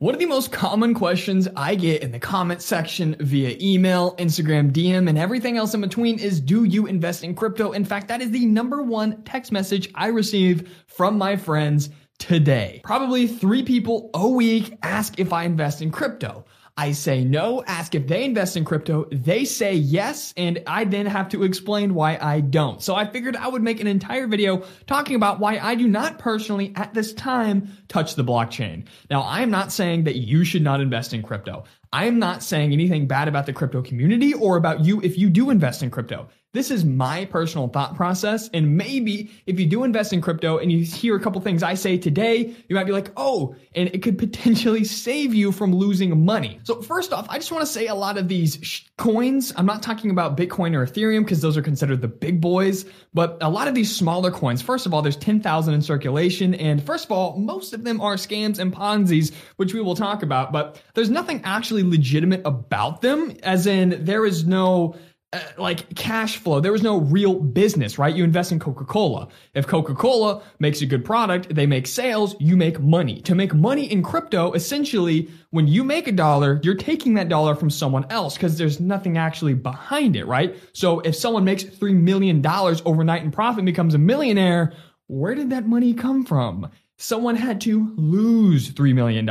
One 0.00 0.14
of 0.14 0.18
the 0.18 0.24
most 0.24 0.50
common 0.50 0.94
questions 0.94 1.46
I 1.54 1.74
get 1.74 2.02
in 2.02 2.10
the 2.10 2.18
comment 2.18 2.62
section 2.62 3.16
via 3.20 3.54
email, 3.60 4.16
Instagram 4.16 4.72
DM, 4.72 5.10
and 5.10 5.18
everything 5.18 5.58
else 5.58 5.74
in 5.74 5.82
between 5.82 6.18
is 6.18 6.40
Do 6.40 6.64
you 6.64 6.86
invest 6.86 7.22
in 7.22 7.34
crypto? 7.34 7.72
In 7.72 7.84
fact, 7.84 8.08
that 8.08 8.22
is 8.22 8.30
the 8.30 8.46
number 8.46 8.82
one 8.82 9.22
text 9.24 9.52
message 9.52 9.90
I 9.94 10.06
receive 10.06 10.74
from 10.86 11.18
my 11.18 11.36
friends 11.36 11.90
today. 12.18 12.80
Probably 12.82 13.26
three 13.26 13.62
people 13.62 14.08
a 14.14 14.26
week 14.26 14.78
ask 14.82 15.18
if 15.20 15.34
I 15.34 15.44
invest 15.44 15.82
in 15.82 15.90
crypto. 15.90 16.46
I 16.80 16.92
say 16.92 17.24
no, 17.24 17.62
ask 17.66 17.94
if 17.94 18.06
they 18.06 18.24
invest 18.24 18.56
in 18.56 18.64
crypto. 18.64 19.06
They 19.12 19.44
say 19.44 19.74
yes, 19.74 20.32
and 20.34 20.62
I 20.66 20.84
then 20.84 21.04
have 21.04 21.28
to 21.28 21.42
explain 21.42 21.92
why 21.92 22.16
I 22.16 22.40
don't. 22.40 22.82
So 22.82 22.94
I 22.94 23.04
figured 23.04 23.36
I 23.36 23.48
would 23.48 23.62
make 23.62 23.82
an 23.82 23.86
entire 23.86 24.26
video 24.26 24.64
talking 24.86 25.14
about 25.14 25.40
why 25.40 25.58
I 25.58 25.74
do 25.74 25.86
not 25.86 26.18
personally 26.18 26.72
at 26.76 26.94
this 26.94 27.12
time 27.12 27.68
touch 27.88 28.14
the 28.14 28.24
blockchain. 28.24 28.86
Now, 29.10 29.20
I 29.20 29.42
am 29.42 29.50
not 29.50 29.72
saying 29.72 30.04
that 30.04 30.16
you 30.16 30.42
should 30.42 30.62
not 30.62 30.80
invest 30.80 31.12
in 31.12 31.22
crypto. 31.22 31.64
I 31.92 32.06
am 32.06 32.18
not 32.18 32.42
saying 32.42 32.72
anything 32.72 33.06
bad 33.06 33.28
about 33.28 33.44
the 33.44 33.52
crypto 33.52 33.82
community 33.82 34.32
or 34.32 34.56
about 34.56 34.82
you 34.82 35.02
if 35.02 35.18
you 35.18 35.28
do 35.28 35.50
invest 35.50 35.82
in 35.82 35.90
crypto. 35.90 36.28
This 36.52 36.72
is 36.72 36.84
my 36.84 37.26
personal 37.26 37.68
thought 37.68 37.94
process. 37.94 38.50
And 38.52 38.76
maybe 38.76 39.30
if 39.46 39.60
you 39.60 39.66
do 39.66 39.84
invest 39.84 40.12
in 40.12 40.20
crypto 40.20 40.58
and 40.58 40.72
you 40.72 40.82
hear 40.82 41.14
a 41.14 41.20
couple 41.20 41.40
things 41.40 41.62
I 41.62 41.74
say 41.74 41.96
today, 41.96 42.56
you 42.68 42.74
might 42.74 42.86
be 42.86 42.92
like, 42.92 43.12
oh, 43.16 43.54
and 43.76 43.88
it 43.94 44.02
could 44.02 44.18
potentially 44.18 44.82
save 44.82 45.32
you 45.32 45.52
from 45.52 45.72
losing 45.72 46.24
money. 46.24 46.58
So 46.64 46.82
first 46.82 47.12
off, 47.12 47.26
I 47.28 47.38
just 47.38 47.52
want 47.52 47.64
to 47.64 47.72
say 47.72 47.86
a 47.86 47.94
lot 47.94 48.18
of 48.18 48.26
these 48.26 48.58
sh- 48.62 48.82
coins, 48.96 49.52
I'm 49.56 49.64
not 49.66 49.80
talking 49.80 50.10
about 50.10 50.36
Bitcoin 50.36 50.74
or 50.74 50.84
Ethereum 50.84 51.20
because 51.20 51.40
those 51.40 51.56
are 51.56 51.62
considered 51.62 52.00
the 52.00 52.08
big 52.08 52.40
boys, 52.40 52.84
but 53.14 53.38
a 53.40 53.48
lot 53.48 53.68
of 53.68 53.76
these 53.76 53.94
smaller 53.94 54.32
coins, 54.32 54.60
first 54.60 54.86
of 54.86 54.92
all, 54.92 55.02
there's 55.02 55.16
10,000 55.16 55.72
in 55.72 55.82
circulation. 55.82 56.54
And 56.54 56.82
first 56.82 57.04
of 57.04 57.12
all, 57.12 57.38
most 57.38 57.72
of 57.72 57.84
them 57.84 58.00
are 58.00 58.16
scams 58.16 58.58
and 58.58 58.72
Ponzi's, 58.72 59.30
which 59.54 59.72
we 59.72 59.80
will 59.80 59.94
talk 59.94 60.24
about, 60.24 60.50
but 60.50 60.82
there's 60.94 61.10
nothing 61.10 61.42
actually 61.44 61.84
legitimate 61.84 62.42
about 62.44 63.02
them, 63.02 63.36
as 63.44 63.68
in 63.68 64.04
there 64.04 64.26
is 64.26 64.44
no 64.44 64.96
uh, 65.32 65.40
like 65.58 65.94
cash 65.94 66.38
flow. 66.38 66.58
There 66.58 66.72
was 66.72 66.82
no 66.82 66.98
real 66.98 67.34
business, 67.34 67.98
right? 67.98 68.12
You 68.14 68.24
invest 68.24 68.50
in 68.50 68.58
Coca-Cola. 68.58 69.28
If 69.54 69.66
Coca-Cola 69.66 70.42
makes 70.58 70.80
a 70.80 70.86
good 70.86 71.04
product, 71.04 71.54
they 71.54 71.66
make 71.66 71.86
sales, 71.86 72.34
you 72.40 72.56
make 72.56 72.80
money. 72.80 73.20
To 73.22 73.36
make 73.36 73.54
money 73.54 73.84
in 73.84 74.02
crypto, 74.02 74.52
essentially, 74.52 75.30
when 75.50 75.68
you 75.68 75.84
make 75.84 76.08
a 76.08 76.12
dollar, 76.12 76.60
you're 76.64 76.74
taking 76.74 77.14
that 77.14 77.28
dollar 77.28 77.54
from 77.54 77.70
someone 77.70 78.06
else 78.10 78.34
because 78.34 78.58
there's 78.58 78.80
nothing 78.80 79.18
actually 79.18 79.54
behind 79.54 80.16
it, 80.16 80.26
right? 80.26 80.56
So 80.72 80.98
if 81.00 81.14
someone 81.14 81.44
makes 81.44 81.62
$3 81.62 81.94
million 81.94 82.44
overnight 82.44 83.22
in 83.22 83.30
profit 83.30 83.60
and 83.60 83.66
becomes 83.66 83.94
a 83.94 83.98
millionaire, 83.98 84.72
where 85.06 85.36
did 85.36 85.50
that 85.50 85.64
money 85.64 85.94
come 85.94 86.24
from? 86.24 86.70
Someone 87.00 87.34
had 87.34 87.62
to 87.62 87.92
lose 87.96 88.70
$3 88.70 88.94
million. 88.94 89.26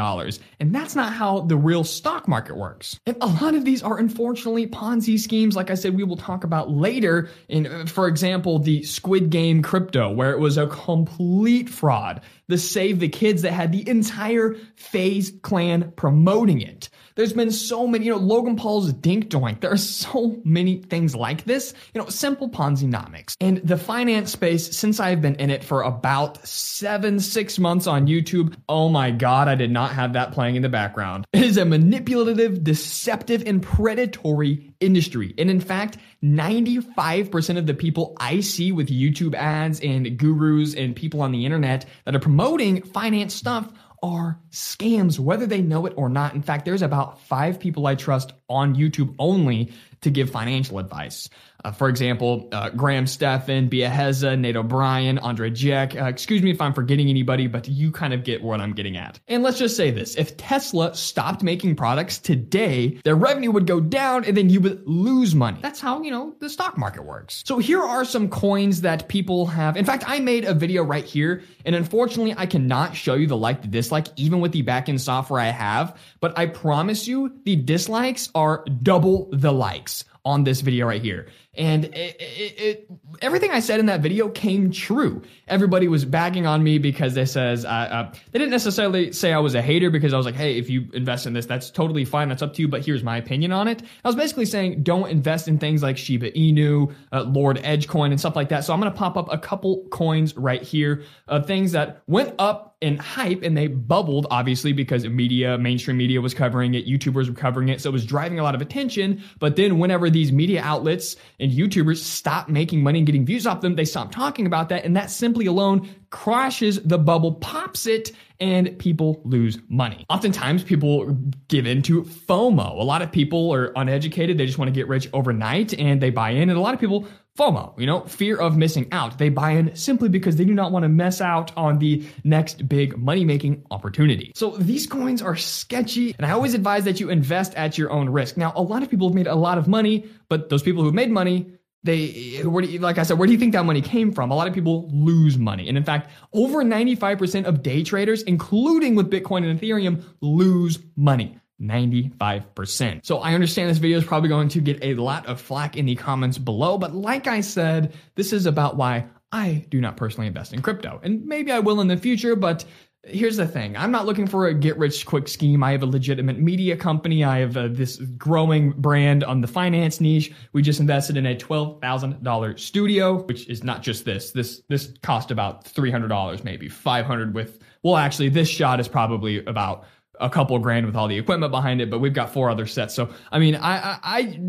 And 0.59 0.73
that's 0.73 0.95
not 0.95 1.13
how 1.13 1.41
the 1.41 1.55
real 1.55 1.83
stock 1.83 2.27
market 2.27 2.57
works. 2.57 2.99
And 3.05 3.15
a 3.21 3.27
lot 3.27 3.53
of 3.53 3.63
these 3.63 3.83
are 3.83 3.99
unfortunately 3.99 4.65
Ponzi 4.65 5.19
schemes, 5.19 5.55
like 5.55 5.69
I 5.69 5.75
said, 5.75 5.95
we 5.95 6.03
will 6.03 6.17
talk 6.17 6.43
about 6.43 6.71
later. 6.71 7.29
In, 7.47 7.85
for 7.85 8.07
example, 8.07 8.57
the 8.57 8.81
Squid 8.83 9.29
Game 9.29 9.61
crypto, 9.61 10.11
where 10.11 10.31
it 10.31 10.39
was 10.39 10.57
a 10.57 10.65
complete 10.65 11.69
fraud. 11.69 12.21
The 12.47 12.57
Save 12.57 12.99
the 12.99 13.09
Kids 13.09 13.43
that 13.43 13.53
had 13.53 13.71
the 13.71 13.87
entire 13.87 14.55
FaZe 14.75 15.33
clan 15.43 15.93
promoting 15.95 16.61
it. 16.61 16.89
There's 17.19 17.33
been 17.33 17.51
so 17.51 17.85
many, 17.85 18.05
you 18.05 18.11
know, 18.11 18.17
Logan 18.17 18.55
Paul's 18.55 18.93
Dink 18.93 19.27
Doink. 19.27 19.59
There 19.59 19.73
are 19.73 19.75
so 19.75 20.39
many 20.45 20.77
things 20.77 21.17
like 21.17 21.43
this, 21.43 21.73
you 21.93 21.99
know, 21.99 22.07
simple 22.07 22.49
Ponzi-nomics. 22.49 23.35
And 23.41 23.57
the 23.57 23.75
finance 23.75 24.31
space, 24.31 24.73
since 24.73 25.01
I've 25.01 25.21
been 25.21 25.35
in 25.35 25.49
it 25.49 25.61
for 25.61 25.81
about 25.81 26.47
seven, 26.47 27.19
six 27.19 27.59
months 27.59 27.87
on 27.87 28.07
YouTube, 28.07 28.55
oh 28.69 28.87
my 28.87 29.11
God, 29.11 29.49
I 29.49 29.55
did 29.55 29.69
not 29.69 29.91
have 29.91 30.13
that 30.13 30.31
playing 30.31 30.55
in 30.55 30.61
the 30.61 30.69
background. 30.69 31.27
It 31.33 31.41
is 31.41 31.57
a 31.57 31.65
manipulative, 31.65 32.63
deceptive, 32.63 33.43
and 33.45 33.61
predatory 33.61 34.73
industry. 34.79 35.33
And 35.37 35.49
in 35.49 35.59
fact, 35.59 35.97
95% 36.23 37.57
of 37.57 37.65
the 37.65 37.73
people 37.73 38.15
I 38.21 38.39
see 38.39 38.71
with 38.71 38.87
YouTube 38.87 39.35
ads 39.35 39.81
and 39.81 40.17
gurus 40.17 40.73
and 40.73 40.95
people 40.95 41.21
on 41.21 41.33
the 41.33 41.43
internet 41.43 41.85
that 42.05 42.15
are 42.15 42.19
promoting 42.19 42.81
finance 42.81 43.33
stuff 43.33 43.69
are 44.01 44.39
scams, 44.51 45.19
whether 45.19 45.45
they 45.45 45.61
know 45.61 45.85
it 45.85 45.93
or 45.95 46.09
not. 46.09 46.33
In 46.33 46.41
fact, 46.41 46.65
there's 46.65 46.81
about 46.81 47.19
five 47.21 47.59
people 47.59 47.87
I 47.87 47.95
trust 47.95 48.33
on 48.49 48.75
YouTube 48.75 49.15
only 49.19 49.71
to 50.01 50.09
give 50.09 50.29
financial 50.29 50.79
advice. 50.79 51.29
Uh, 51.63 51.71
for 51.71 51.89
example, 51.89 52.47
uh, 52.51 52.69
Graham 52.69 53.05
Stephan, 53.05 53.69
Biaheza, 53.69 54.39
Nate 54.39 54.55
O'Brien, 54.55 55.17
Andrei 55.19 55.51
Jikh. 55.51 55.99
Uh, 55.99 56.05
excuse 56.05 56.41
me 56.41 56.51
if 56.51 56.61
I'm 56.61 56.73
forgetting 56.73 57.09
anybody, 57.09 57.47
but 57.47 57.67
you 57.67 57.91
kind 57.91 58.13
of 58.13 58.23
get 58.23 58.41
what 58.41 58.61
I'm 58.61 58.73
getting 58.73 58.97
at. 58.97 59.19
And 59.27 59.43
let's 59.43 59.57
just 59.57 59.75
say 59.75 59.91
this. 59.91 60.15
If 60.15 60.37
Tesla 60.37 60.95
stopped 60.95 61.43
making 61.43 61.75
products 61.75 62.17
today, 62.17 62.99
their 63.03 63.15
revenue 63.15 63.51
would 63.51 63.67
go 63.67 63.79
down 63.79 64.23
and 64.25 64.37
then 64.37 64.49
you 64.49 64.61
would 64.61 64.87
lose 64.87 65.35
money. 65.35 65.59
That's 65.61 65.79
how, 65.79 66.01
you 66.01 66.11
know, 66.11 66.35
the 66.39 66.49
stock 66.49 66.77
market 66.77 67.03
works. 67.03 67.43
So 67.45 67.57
here 67.57 67.81
are 67.81 68.05
some 68.05 68.29
coins 68.29 68.81
that 68.81 69.09
people 69.09 69.45
have. 69.47 69.75
In 69.75 69.85
fact, 69.85 70.03
I 70.07 70.19
made 70.19 70.45
a 70.45 70.53
video 70.53 70.83
right 70.83 71.05
here 71.05 71.43
and 71.65 71.75
unfortunately 71.75 72.33
I 72.37 72.45
cannot 72.45 72.95
show 72.95 73.15
you 73.15 73.27
the 73.27 73.37
like, 73.37 73.61
the 73.61 73.67
dislike, 73.67 74.07
even 74.15 74.39
with 74.39 74.51
the 74.51 74.63
backend 74.63 74.99
software 74.99 75.41
I 75.41 75.49
have, 75.49 75.97
but 76.19 76.37
I 76.37 76.45
promise 76.45 77.07
you 77.07 77.39
the 77.43 77.55
dislikes 77.55 78.29
are 78.33 78.63
double 78.81 79.29
the 79.31 79.51
likes 79.51 80.05
on 80.25 80.43
this 80.43 80.61
video 80.61 80.87
right 80.87 81.01
here. 81.01 81.27
And 81.55 81.85
it, 81.85 82.15
it, 82.19 82.59
it, 82.59 82.87
everything 83.21 83.49
I 83.49 83.59
said 83.59 83.79
in 83.79 83.87
that 83.87 84.01
video 84.01 84.29
came 84.29 84.71
true. 84.71 85.23
Everybody 85.47 85.87
was 85.87 86.05
bagging 86.05 86.45
on 86.45 86.63
me 86.63 86.77
because 86.77 87.15
they 87.15 87.25
says 87.25 87.65
uh, 87.65 87.67
uh, 87.67 88.13
they 88.31 88.37
didn't 88.37 88.51
necessarily 88.51 89.11
say 89.11 89.33
I 89.33 89.39
was 89.39 89.55
a 89.55 89.61
hater 89.61 89.89
because 89.89 90.13
I 90.13 90.17
was 90.17 90.27
like, 90.27 90.35
hey, 90.35 90.59
if 90.59 90.69
you 90.69 90.87
invest 90.93 91.25
in 91.25 91.33
this, 91.33 91.47
that's 91.47 91.71
totally 91.71 92.05
fine. 92.05 92.29
That's 92.29 92.43
up 92.43 92.53
to 92.53 92.61
you. 92.61 92.67
But 92.67 92.85
here's 92.85 93.03
my 93.03 93.17
opinion 93.17 93.51
on 93.51 93.67
it. 93.67 93.81
I 93.81 94.07
was 94.07 94.15
basically 94.15 94.45
saying 94.45 94.83
don't 94.83 95.09
invest 95.09 95.47
in 95.47 95.57
things 95.57 95.81
like 95.81 95.97
Shiba 95.97 96.31
Inu, 96.31 96.93
uh, 97.11 97.23
Lord 97.23 97.57
Edgecoin, 97.57 98.11
and 98.11 98.19
stuff 98.19 98.35
like 98.35 98.49
that. 98.49 98.63
So 98.63 98.71
I'm 98.71 98.79
gonna 98.79 98.91
pop 98.91 99.17
up 99.17 99.27
a 99.31 99.37
couple 99.37 99.87
coins 99.89 100.37
right 100.37 100.61
here 100.61 101.03
of 101.27 101.47
things 101.47 101.71
that 101.71 102.03
went 102.05 102.35
up 102.37 102.69
in 102.81 102.95
hype 102.95 103.43
and 103.43 103.57
they 103.57 103.67
bubbled 103.67 104.25
obviously 104.31 104.71
because 104.71 105.05
media 105.05 105.57
mainstream 105.57 105.97
media 105.97 106.21
was 106.21 106.33
covering 106.33 106.75
it 106.75 106.87
youtubers 106.87 107.27
were 107.27 107.35
covering 107.35 107.67
it 107.67 107.81
so 107.81 107.89
it 107.89 107.91
was 107.91 108.05
driving 108.05 108.39
a 108.39 108.43
lot 108.43 108.55
of 108.55 108.61
attention 108.61 109.21
but 109.37 109.57
then 109.57 109.79
whenever 109.79 110.09
these 110.09 110.31
media 110.31 110.61
outlets 110.63 111.17
and 111.39 111.51
youtubers 111.51 111.97
stop 111.97 112.49
making 112.49 112.83
money 112.83 112.99
and 112.99 113.05
getting 113.05 113.25
views 113.25 113.47
off 113.47 113.61
them 113.61 113.75
they 113.75 113.85
stop 113.85 114.11
talking 114.11 114.45
about 114.45 114.69
that 114.69 114.85
and 114.85 114.95
that 114.95 115.09
simply 115.09 115.45
alone 115.45 115.87
crashes 116.09 116.81
the 116.83 116.97
bubble 116.97 117.33
pops 117.33 117.85
it 117.85 118.11
and 118.39 118.77
people 118.79 119.21
lose 119.25 119.57
money. 119.67 120.05
Oftentimes, 120.09 120.63
people 120.63 121.17
give 121.49 121.65
in 121.65 121.81
to 121.83 122.03
FOMO. 122.03 122.79
A 122.79 122.83
lot 122.83 123.01
of 123.01 123.11
people 123.11 123.53
are 123.53 123.71
uneducated. 123.75 124.37
They 124.37 124.45
just 124.45 124.57
want 124.57 124.69
to 124.69 124.73
get 124.73 124.87
rich 124.87 125.09
overnight 125.13 125.73
and 125.77 126.01
they 126.01 126.09
buy 126.09 126.31
in. 126.31 126.49
And 126.49 126.57
a 126.57 126.61
lot 126.61 126.73
of 126.73 126.79
people 126.79 127.07
FOMO, 127.39 127.79
you 127.79 127.85
know, 127.85 128.01
fear 128.01 128.37
of 128.37 128.57
missing 128.57 128.89
out. 128.91 129.17
They 129.17 129.29
buy 129.29 129.51
in 129.51 129.73
simply 129.73 130.09
because 130.09 130.35
they 130.35 130.43
do 130.43 130.53
not 130.53 130.73
want 130.73 130.83
to 130.83 130.89
mess 130.89 131.21
out 131.21 131.55
on 131.55 131.79
the 131.79 132.05
next 132.25 132.67
big 132.67 132.97
money 132.97 133.23
making 133.23 133.63
opportunity. 133.71 134.33
So 134.35 134.57
these 134.57 134.85
coins 134.85 135.21
are 135.21 135.37
sketchy, 135.37 136.13
and 136.17 136.25
I 136.25 136.31
always 136.31 136.53
advise 136.53 136.83
that 136.83 136.99
you 136.99 137.09
invest 137.09 137.55
at 137.55 137.77
your 137.77 137.91
own 137.91 138.09
risk. 138.09 138.35
Now, 138.35 138.51
a 138.55 138.61
lot 138.61 138.83
of 138.83 138.89
people 138.89 139.07
have 139.07 139.15
made 139.15 139.27
a 139.27 139.35
lot 139.35 139.57
of 139.57 139.69
money, 139.69 140.05
but 140.27 140.49
those 140.49 140.63
people 140.63 140.83
who 140.83 140.91
made 140.91 141.09
money 141.09 141.53
they 141.83 142.41
where 142.43 142.61
do 142.61 142.69
you, 142.69 142.79
like 142.79 142.97
I 142.97 143.03
said, 143.03 143.17
where 143.17 143.25
do 143.25 143.31
you 143.31 143.39
think 143.39 143.53
that 143.53 143.63
money 143.63 143.81
came 143.81 144.11
from? 144.11 144.31
A 144.31 144.35
lot 144.35 144.47
of 144.47 144.53
people 144.53 144.89
lose 144.91 145.37
money. 145.37 145.69
And 145.69 145.77
in 145.77 145.83
fact, 145.85 146.11
over 146.33 146.61
95% 146.61 147.45
of 147.45 147.63
day 147.63 147.83
traders, 147.83 148.21
including 148.23 148.95
with 148.95 149.09
Bitcoin 149.09 149.49
and 149.49 149.59
Ethereum, 149.59 150.03
lose 150.19 150.79
money. 150.97 151.39
95%. 151.61 153.05
So 153.05 153.19
I 153.19 153.33
understand 153.33 153.69
this 153.69 153.77
video 153.77 153.97
is 153.97 154.05
probably 154.05 154.29
going 154.29 154.49
to 154.49 154.61
get 154.61 154.83
a 154.83 154.93
lot 154.95 155.25
of 155.25 155.41
flack 155.41 155.77
in 155.77 155.85
the 155.85 155.95
comments 155.95 156.37
below, 156.37 156.77
but 156.77 156.95
like 156.95 157.27
I 157.27 157.41
said, 157.41 157.93
this 158.15 158.33
is 158.33 158.45
about 158.45 158.77
why 158.77 159.05
I 159.31 159.65
do 159.69 159.79
not 159.81 159.97
personally 159.97 160.27
invest 160.27 160.53
in 160.53 160.61
crypto. 160.61 160.99
And 161.03 161.25
maybe 161.25 161.51
I 161.51 161.59
will 161.59 161.81
in 161.81 161.87
the 161.87 161.97
future, 161.97 162.35
but 162.35 162.65
here's 163.03 163.37
the 163.37 163.47
thing. 163.47 163.77
I'm 163.77 163.91
not 163.91 164.05
looking 164.05 164.27
for 164.27 164.47
a 164.47 164.53
get 164.53 164.77
rich 164.77 165.05
quick 165.05 165.27
scheme. 165.27 165.63
I 165.63 165.71
have 165.71 165.83
a 165.83 165.87
legitimate 165.87 166.39
media 166.39 166.75
company. 166.75 167.23
I 167.23 167.39
have 167.39 167.55
uh, 167.55 167.67
this 167.69 167.97
growing 167.97 168.71
brand 168.71 169.23
on 169.23 169.41
the 169.41 169.47
finance 169.47 170.01
niche. 170.01 170.33
We 170.53 170.61
just 170.61 170.79
invested 170.79 171.15
in 171.17 171.25
a 171.25 171.35
$12000 171.35 172.59
studio 172.59 173.23
which 173.23 173.47
is 173.47 173.63
not 173.63 173.81
just 173.81 174.05
this. 174.05 174.31
This 174.31 174.61
this 174.67 174.93
cost 175.01 175.31
about 175.31 175.65
$300 175.65 176.43
maybe 176.43 176.67
500 176.67 177.33
with 177.33 177.59
well 177.83 177.97
actually 177.97 178.29
this 178.29 178.49
shot 178.49 178.79
is 178.79 178.87
probably 178.87 179.43
about 179.45 179.85
a 180.19 180.29
couple 180.29 180.57
grand 180.59 180.85
with 180.85 180.95
all 180.95 181.07
the 181.07 181.17
equipment 181.17 181.51
behind 181.51 181.81
it, 181.81 181.89
but 181.89 181.99
we've 181.99 182.13
got 182.13 182.31
four 182.31 182.49
other 182.49 182.65
sets. 182.65 182.93
So, 182.93 183.09
I 183.31 183.39
mean, 183.39 183.55
I, 183.55 183.77
I, 183.77 183.99
I 184.03 184.39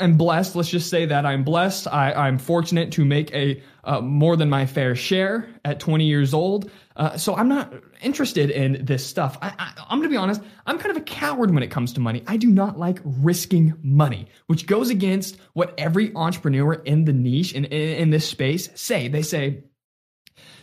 am 0.00 0.16
blessed. 0.16 0.56
Let's 0.56 0.68
just 0.68 0.90
say 0.90 1.06
that 1.06 1.26
I'm 1.26 1.44
blessed. 1.44 1.86
I, 1.88 2.12
I'm 2.12 2.38
fortunate 2.38 2.92
to 2.92 3.04
make 3.04 3.32
a 3.32 3.62
uh, 3.84 4.00
more 4.00 4.36
than 4.36 4.50
my 4.50 4.66
fair 4.66 4.94
share 4.94 5.48
at 5.64 5.80
20 5.80 6.04
years 6.06 6.34
old. 6.34 6.70
Uh, 6.96 7.16
so 7.16 7.36
I'm 7.36 7.48
not 7.48 7.72
interested 8.00 8.50
in 8.50 8.84
this 8.84 9.06
stuff. 9.06 9.38
I, 9.42 9.52
I, 9.58 9.72
I'm 9.88 9.98
going 9.98 10.08
to 10.08 10.14
be 10.14 10.16
honest. 10.16 10.40
I'm 10.66 10.78
kind 10.78 10.90
of 10.90 10.96
a 10.96 11.04
coward 11.04 11.52
when 11.52 11.62
it 11.62 11.70
comes 11.70 11.92
to 11.94 12.00
money. 12.00 12.22
I 12.26 12.36
do 12.36 12.48
not 12.48 12.78
like 12.78 13.00
risking 13.04 13.74
money, 13.82 14.28
which 14.46 14.66
goes 14.66 14.90
against 14.90 15.38
what 15.52 15.74
every 15.78 16.14
entrepreneur 16.14 16.74
in 16.74 17.04
the 17.04 17.12
niche 17.12 17.52
in, 17.52 17.64
in, 17.66 17.96
in 17.96 18.10
this 18.10 18.28
space 18.28 18.70
say. 18.74 19.08
They 19.08 19.22
say, 19.22 19.64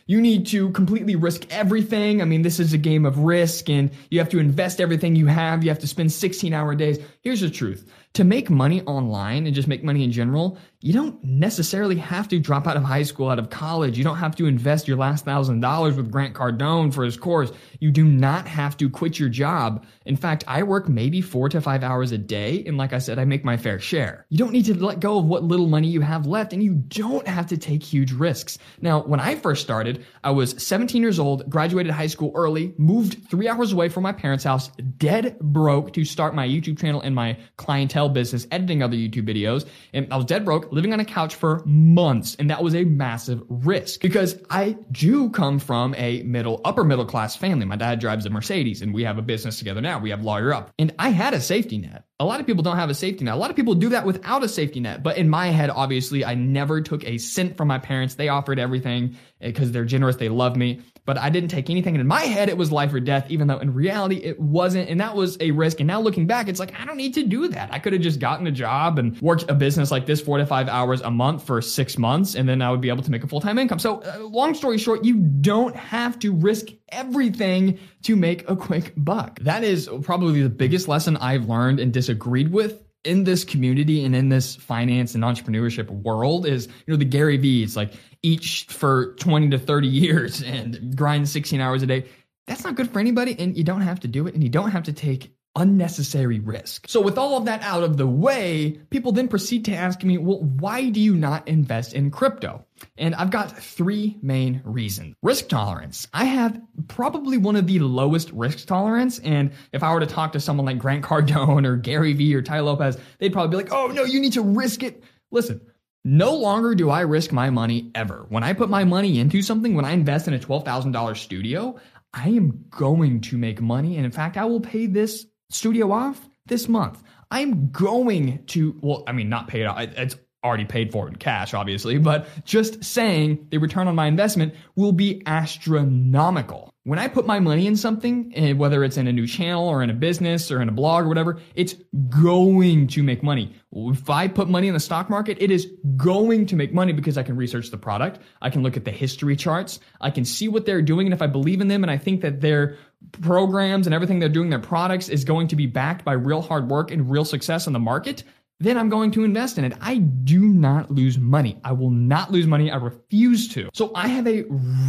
you 0.05 0.19
need 0.19 0.45
to 0.47 0.69
completely 0.71 1.15
risk 1.15 1.45
everything. 1.51 2.21
I 2.21 2.25
mean, 2.25 2.41
this 2.41 2.59
is 2.59 2.73
a 2.73 2.77
game 2.77 3.05
of 3.05 3.19
risk 3.19 3.69
and 3.69 3.89
you 4.09 4.19
have 4.19 4.29
to 4.29 4.39
invest 4.39 4.81
everything 4.81 5.15
you 5.15 5.27
have. 5.27 5.63
You 5.63 5.69
have 5.69 5.79
to 5.79 5.88
spend 5.88 6.11
16 6.11 6.53
hour 6.53 6.75
days. 6.75 7.00
Here's 7.21 7.41
the 7.41 7.50
truth 7.50 7.89
to 8.13 8.24
make 8.24 8.50
money 8.50 8.81
online 8.83 9.48
and 9.48 9.56
just 9.56 9.68
make 9.68 9.83
money 9.83 10.04
in 10.04 10.12
general, 10.12 10.57
you 10.81 10.94
don't 10.94 11.24
necessarily 11.24 11.95
have 11.95 12.27
to 12.27 12.39
drop 12.39 12.68
out 12.68 12.77
of 12.77 12.83
high 12.83 13.04
school, 13.04 13.30
out 13.30 13.39
of 13.39 13.50
college. 13.50 13.98
You 13.98 14.04
don't 14.04 14.18
have 14.18 14.36
to 14.36 14.45
invest 14.45 14.88
your 14.88 14.98
last 14.98 15.25
thousand 15.25 15.62
dollars 15.62 15.95
with 15.95 16.12
Grant 16.12 16.36
Cardone 16.36 16.94
for 16.94 17.04
his 17.04 17.18
course. 17.18 17.51
You 17.80 17.89
do 17.89 18.04
not 18.04 18.48
have 18.48 18.77
to 18.77 18.89
quit 18.89 19.18
your 19.18 19.30
job. 19.30 19.86
In 20.06 20.15
fact, 20.15 20.44
I 20.45 20.62
work 20.62 20.88
maybe 20.88 21.21
four 21.21 21.50
to 21.50 21.62
five 21.62 21.83
hours 21.83 22.12
a 22.12 22.18
day. 22.18 22.63
And 22.68 22.77
like 22.77 22.94
I 22.94 23.00
said, 23.00 23.18
I 23.18 23.25
make 23.25 23.44
my 23.44 23.57
fair 23.57 23.80
share. 23.80 24.25
You 24.30 24.38
don't 24.38 24.51
need 24.51 24.65
to 24.65 24.75
let 24.75 25.00
go 25.00 25.18
of 25.18 25.25
what 25.25 25.44
little 25.44 25.68
money 25.68 25.88
you 25.88 26.01
have 26.01 26.27
left 26.27 26.54
and 26.54 26.62
you 26.62 26.74
don't 26.74 27.27
have 27.27 27.48
to 27.48 27.57
take 27.57 27.81
huge 27.81 28.12
risks. 28.12 28.60
Now, 28.81 29.01
when 29.04 29.21
I 29.21 29.36
first 29.36 29.63
started, 29.63 30.06
I 30.24 30.31
was 30.31 30.54
17 30.62 31.01
years 31.01 31.18
old, 31.18 31.50
graduated 31.50 31.94
high 31.94 32.07
school 32.07 32.31
early, 32.36 32.75
moved 32.77 33.27
three 33.30 33.48
hours 33.48 33.71
away 33.71 33.89
from 33.89 34.04
my 34.04 34.12
parents' 34.12 34.44
house, 34.44 34.68
dead 34.98 35.39
broke 35.39 35.94
to 35.94 36.06
start 36.06 36.36
my 36.36 36.48
YouTube 36.48 36.77
channel 36.77 37.01
and 37.01 37.15
my 37.15 37.38
clientele 37.57 38.02
business, 38.09 38.47
editing 38.51 38.83
other 38.83 38.95
YouTube 38.95 39.27
videos. 39.27 39.67
And 39.94 40.11
I 40.11 40.17
was 40.17 40.25
dead 40.25 40.45
broke, 40.45 40.71
living 40.71 40.94
on 40.94 41.00
a 41.00 41.05
couch 41.05 41.35
for 41.35 41.61
months. 41.65 42.35
And 42.35 42.50
that 42.50 42.63
was 42.63 42.75
a 42.75 42.83
massive 42.83 43.44
risk 43.50 44.01
because 44.01 44.38
I 44.50 44.77
do 44.91 45.29
come 45.29 45.59
from 45.59 45.95
a 45.95 46.23
middle, 46.23 46.61
upper 46.65 46.83
middle 46.83 47.05
class 47.05 47.35
family. 47.35 47.65
My 47.65 47.75
dad 47.75 48.00
drives 48.00 48.25
a 48.25 48.29
Mercedes 48.29 48.81
and 48.81 48.94
we 48.94 49.03
have 49.03 49.17
a 49.17 49.21
business 49.21 49.57
together 49.59 49.81
now. 49.81 50.00
We 50.00 50.09
have 50.09 50.23
Lawyer 50.23 50.53
Up. 50.53 50.71
And 50.79 50.94
I 51.00 51.09
had 51.09 51.33
a 51.33 51.41
safety 51.41 51.77
net. 51.77 52.05
A 52.19 52.25
lot 52.25 52.39
of 52.39 52.45
people 52.45 52.63
don't 52.63 52.77
have 52.77 52.89
a 52.89 52.95
safety 52.95 53.25
net. 53.25 53.33
A 53.33 53.38
lot 53.38 53.50
of 53.50 53.55
people 53.55 53.75
do 53.75 53.89
that 53.89 54.05
without 54.05 54.44
a 54.44 54.50
safety 54.50 54.79
net. 54.79 55.03
But 55.03 55.17
in 55.17 55.29
my 55.29 55.47
head, 55.47 55.69
obviously, 55.69 56.23
I 56.23 56.35
never 56.35 56.79
took 56.81 57.03
a 57.03 57.17
cent 57.17 57.57
from 57.57 57.67
my 57.67 57.79
parents. 57.79 58.15
They 58.15 58.29
offered 58.29 58.59
everything 58.59 59.17
eh, 59.41 59.47
because 59.47 59.71
they're 59.71 59.85
generous. 59.85 60.15
They 60.15 60.29
love 60.29 60.55
me 60.55 60.81
but 61.05 61.17
I 61.17 61.29
didn't 61.29 61.50
take 61.50 61.69
anything. 61.69 61.95
And 61.95 62.01
in 62.01 62.07
my 62.07 62.21
head, 62.21 62.50
it 62.50 62.57
was 62.57 62.71
life 62.71 62.94
or 62.94 63.00
death, 63.00 63.29
even 63.29 63.47
though 63.47 63.59
in 63.59 63.73
reality 63.73 64.17
it 64.17 64.39
wasn't. 64.39 64.89
And 64.89 65.01
that 65.01 65.15
was 65.15 65.38
a 65.39 65.51
risk. 65.51 65.79
And 65.79 65.88
now 65.88 66.00
looking 66.00 66.27
back, 66.27 66.47
it's 66.47 66.59
like, 66.59 66.79
I 66.79 66.85
don't 66.85 66.97
need 66.97 67.13
to 67.15 67.23
do 67.23 67.50
that. 67.50 67.73
I 67.73 67.79
could 67.79 67.94
have 67.94 68.01
just 68.01 68.19
gotten 68.19 68.47
a 68.47 68.51
job 68.51 69.00
and 69.00 69.19
worked 69.21 69.50
a 69.50 69.53
business 69.53 69.91
like 69.91 70.05
this 70.05 70.21
four 70.21 70.38
to 70.38 70.45
five 70.45 70.69
hours 70.69 71.01
a 71.01 71.11
month 71.11 71.45
for 71.45 71.61
six 71.61 71.97
months. 71.97 72.35
And 72.35 72.47
then 72.47 72.61
I 72.61 72.71
would 72.71 72.81
be 72.81 72.89
able 72.89 73.03
to 73.03 73.11
make 73.11 73.23
a 73.23 73.27
full 73.27 73.41
time 73.41 73.57
income. 73.57 73.79
So, 73.79 74.01
uh, 74.01 74.19
long 74.19 74.53
story 74.53 74.77
short, 74.77 75.03
you 75.03 75.15
don't 75.15 75.75
have 75.75 76.19
to 76.19 76.33
risk 76.33 76.67
everything 76.89 77.79
to 78.03 78.15
make 78.15 78.50
a 78.50 78.55
quick 78.55 78.94
buck. 78.95 79.39
That 79.41 79.63
is 79.63 79.89
probably 80.03 80.41
the 80.41 80.50
biggest 80.50 80.88
lesson 80.88 81.17
I've 81.17 81.50
learned 81.50 81.79
and 81.79 81.91
disagreed 81.91 82.51
with 82.51 82.81
in 83.03 83.23
this 83.23 83.44
community 83.44 84.05
and 84.05 84.15
in 84.15 84.29
this 84.29 84.55
finance 84.55 85.15
and 85.15 85.23
entrepreneurship 85.23 85.89
world 85.89 86.45
is, 86.45 86.67
you 86.67 86.94
know, 86.94 86.95
the 86.95 87.05
Gary. 87.05 87.38
It's 87.63 87.75
like 87.75 87.94
each 88.21 88.65
for 88.69 89.13
20 89.15 89.50
to 89.50 89.59
30 89.59 89.88
years 89.88 90.41
and 90.41 90.95
grind 90.95 91.27
16 91.27 91.59
hours 91.59 91.83
a 91.83 91.88
day. 91.88 92.05
That's 92.47 92.63
not 92.63 92.75
good 92.75 92.89
for 92.89 93.00
anybody. 93.00 93.35
And 93.38 93.57
you 93.57 93.63
don't 93.63 93.81
have 93.81 94.00
to 94.01 94.07
do 94.07 94.27
it 94.27 94.33
and 94.33 94.44
you 94.44 94.50
don't 94.50 94.71
have 94.71 94.83
to 94.83 94.94
take 94.94 95.35
unnecessary 95.55 96.39
risk. 96.39 96.88
So 96.88 97.00
with 97.01 97.17
all 97.17 97.38
of 97.38 97.45
that 97.45 97.61
out 97.61 97.83
of 97.83 97.97
the 97.97 98.07
way, 98.07 98.79
people 98.89 99.11
then 99.11 99.27
proceed 99.27 99.65
to 99.65 99.75
ask 99.75 100.03
me, 100.03 100.17
well, 100.17 100.41
why 100.41 100.89
do 100.89 101.00
you 101.00 101.15
not 101.15 101.47
invest 101.47 101.94
in 101.94 102.11
crypto? 102.11 102.65
And 102.97 103.13
I've 103.15 103.29
got 103.29 103.57
three 103.57 104.17
main 104.21 104.61
reasons. 104.65 105.15
Risk 105.21 105.50
tolerance. 105.50 106.07
I 106.13 106.25
have 106.25 106.59
probably 106.88 107.38
one 107.38 107.55
of 107.55 107.67
the 107.67 107.79
lowest 107.79 108.31
risk 108.31 108.65
tolerance. 108.65 109.19
And 109.19 109.51
if 109.71 109.83
I 109.83 109.94
were 109.94 110.00
to 110.00 110.05
talk 110.05 110.31
to 110.33 110.39
someone 110.39 110.65
like 110.65 110.79
Grant 110.79 111.03
Cardone 111.03 111.65
or 111.65 111.77
Gary 111.77 112.13
Vee 112.13 112.33
or 112.35 112.41
Tai 112.41 112.61
Lopez, 112.61 112.97
they'd 113.19 113.31
probably 113.31 113.51
be 113.51 113.63
like, 113.63 113.73
oh 113.73 113.88
no, 113.88 114.03
you 114.03 114.19
need 114.19 114.33
to 114.33 114.41
risk 114.41 114.81
it. 114.83 115.03
Listen, 115.31 115.61
no 116.03 116.35
longer 116.35 116.75
do 116.75 116.89
I 116.89 117.01
risk 117.01 117.31
my 117.31 117.50
money 117.50 117.91
ever. 117.95 118.25
When 118.29 118.44
I 118.44 118.53
put 118.53 118.69
my 118.69 118.83
money 118.83 119.19
into 119.19 119.41
something, 119.41 119.75
when 119.75 119.85
I 119.85 119.91
invest 119.91 120.27
in 120.27 120.33
a 120.33 120.39
$12,000 120.39 121.15
studio, 121.15 121.79
I 122.13 122.29
am 122.29 122.65
going 122.69 123.21
to 123.21 123.38
make 123.38 123.61
money. 123.61 123.95
And 123.95 124.05
in 124.05 124.11
fact, 124.11 124.38
I 124.38 124.45
will 124.45 124.59
pay 124.59 124.85
this 124.85 125.25
studio 125.53 125.91
off 125.91 126.29
this 126.45 126.67
month. 126.67 127.01
I'm 127.31 127.71
going 127.71 128.45
to, 128.47 128.77
well, 128.81 129.03
I 129.07 129.11
mean, 129.11 129.29
not 129.29 129.47
pay 129.47 129.61
it 129.61 129.65
off. 129.65 129.79
It's 129.79 130.15
already 130.44 130.65
paid 130.65 130.91
for 130.91 131.07
in 131.07 131.15
cash, 131.15 131.53
obviously, 131.53 131.97
but 131.97 132.27
just 132.44 132.83
saying 132.83 133.47
the 133.50 133.57
return 133.57 133.88
on 133.88 133.95
my 133.95 134.07
investment 134.07 134.53
will 134.75 134.91
be 134.91 135.23
astronomical. 135.25 136.69
When 136.85 137.00
I 137.00 137.07
put 137.07 137.25
my 137.25 137.39
money 137.39 137.65
in 137.65 137.77
something, 137.77 138.33
eh, 138.35 138.51
whether 138.51 138.83
it's 138.83 138.97
in 138.97 139.07
a 139.07 139.13
new 139.13 139.25
channel 139.25 139.69
or 139.69 139.81
in 139.83 139.89
a 139.89 139.94
business 139.94 140.51
or 140.51 140.61
in 140.61 140.67
a 140.67 140.71
blog 140.73 141.05
or 141.05 141.07
whatever, 141.07 141.39
it's 141.55 141.75
going 142.09 142.88
to 142.88 143.03
make 143.03 143.23
money. 143.23 143.55
If 143.71 144.09
I 144.09 144.27
put 144.27 144.50
money 144.50 144.67
in 144.67 144.73
the 144.73 144.81
stock 144.81 145.09
market, 145.09 145.38
it 145.39 145.50
is 145.50 145.71
going 145.95 146.45
to 146.47 146.57
make 146.57 146.73
money 146.73 146.91
because 146.91 147.17
I 147.17 147.23
can 147.23 147.38
research 147.38 147.71
the 147.71 147.77
product. 147.77 148.19
I 148.41 148.50
can 148.50 148.63
look 148.63 148.75
at 148.75 148.83
the 148.83 148.91
history 148.91 149.38
charts. 149.38 149.79
I 150.01 150.09
can 150.09 150.25
see 150.25 150.50
what 150.50 150.65
they're 150.65 150.81
doing. 150.81 151.07
And 151.07 151.13
if 151.13 151.21
I 151.21 151.27
believe 151.27 151.61
in 151.61 151.69
them 151.69 151.85
and 151.85 151.91
I 151.91 151.97
think 151.97 152.19
that 152.21 152.41
their 152.41 152.77
programs 153.11 153.88
and 153.88 153.94
everything 153.94 154.19
they're 154.19 154.29
doing, 154.29 154.50
their 154.50 154.59
products 154.59 155.09
is 155.09 155.23
going 155.23 155.47
to 155.47 155.55
be 155.55 155.67
backed 155.67 156.03
by 156.03 156.13
real 156.13 156.41
hard 156.41 156.69
work 156.69 156.91
and 156.91 157.09
real 157.09 157.25
success 157.25 157.67
in 157.67 157.73
the 157.73 157.79
market, 157.79 158.23
then 158.59 158.77
I'm 158.77 158.88
going 158.88 159.11
to 159.11 159.25
invest 159.25 159.57
in 159.57 159.65
it. 159.65 159.73
I 159.81 159.97
do 159.97 160.39
not 160.39 160.89
lose 160.89 161.17
money. 161.17 161.59
I 161.65 161.73
will 161.73 161.89
not 161.89 162.31
lose 162.31 162.47
money. 162.47 162.71
I 162.71 162.77
refuse 162.77 163.50
to. 163.50 163.69
So 163.73 163.91
I 163.94 164.07
have 164.07 164.25
a 164.25 164.45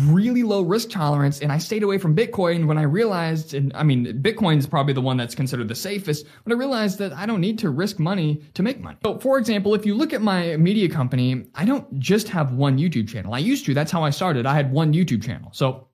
really 0.07 0.45
low 0.45 0.63
risk 0.63 0.91
tolerance 0.91 1.41
and 1.41 1.51
I 1.51 1.59
stayed 1.59 1.83
away 1.83 1.99
from 1.99 2.15
Bitcoin 2.15 2.67
when 2.67 2.79
I 2.79 2.83
realized, 2.83 3.53
and 3.55 3.73
I 3.75 3.83
mean, 3.83 4.23
Bitcoin 4.23 4.59
is 4.59 4.67
probably 4.67 4.93
the 4.93 5.01
one 5.01 5.17
that's 5.17 5.35
considered 5.35 5.67
the 5.67 5.75
safest, 5.75 6.27
but 6.45 6.53
I 6.53 6.57
realized 6.57 6.99
that 7.01 7.13
I 7.15 7.27
don't 7.27 7.41
need 7.41 7.59
to 7.61 7.71
risk 7.71 7.99
money 7.99 8.43
to 8.53 8.63
make 8.63 8.81
money. 8.81 8.99
So 9.05 9.19
for 9.19 9.39
example, 9.39 9.75
if 9.75 9.85
you 9.85 9.95
look 9.95 10.13
at 10.13 10.23
my 10.23 10.57
media 10.57 10.89
company, 10.89 11.47
I 11.55 11.65
don't 11.65 11.99
just 11.99 12.29
have 12.29 12.53
one 12.53 12.79
YouTube 12.79 13.09
channel. 13.09 13.35
I 13.35 13.39
used 13.39 13.65
to, 13.67 13.75
that's 13.75 13.91
how 13.91 14.05
I 14.05 14.11
started. 14.11 14.47
I 14.47 14.55
had 14.55 14.71
one 14.71 14.93
YouTube 14.93 15.25
channel. 15.25 15.51
So 15.53 15.89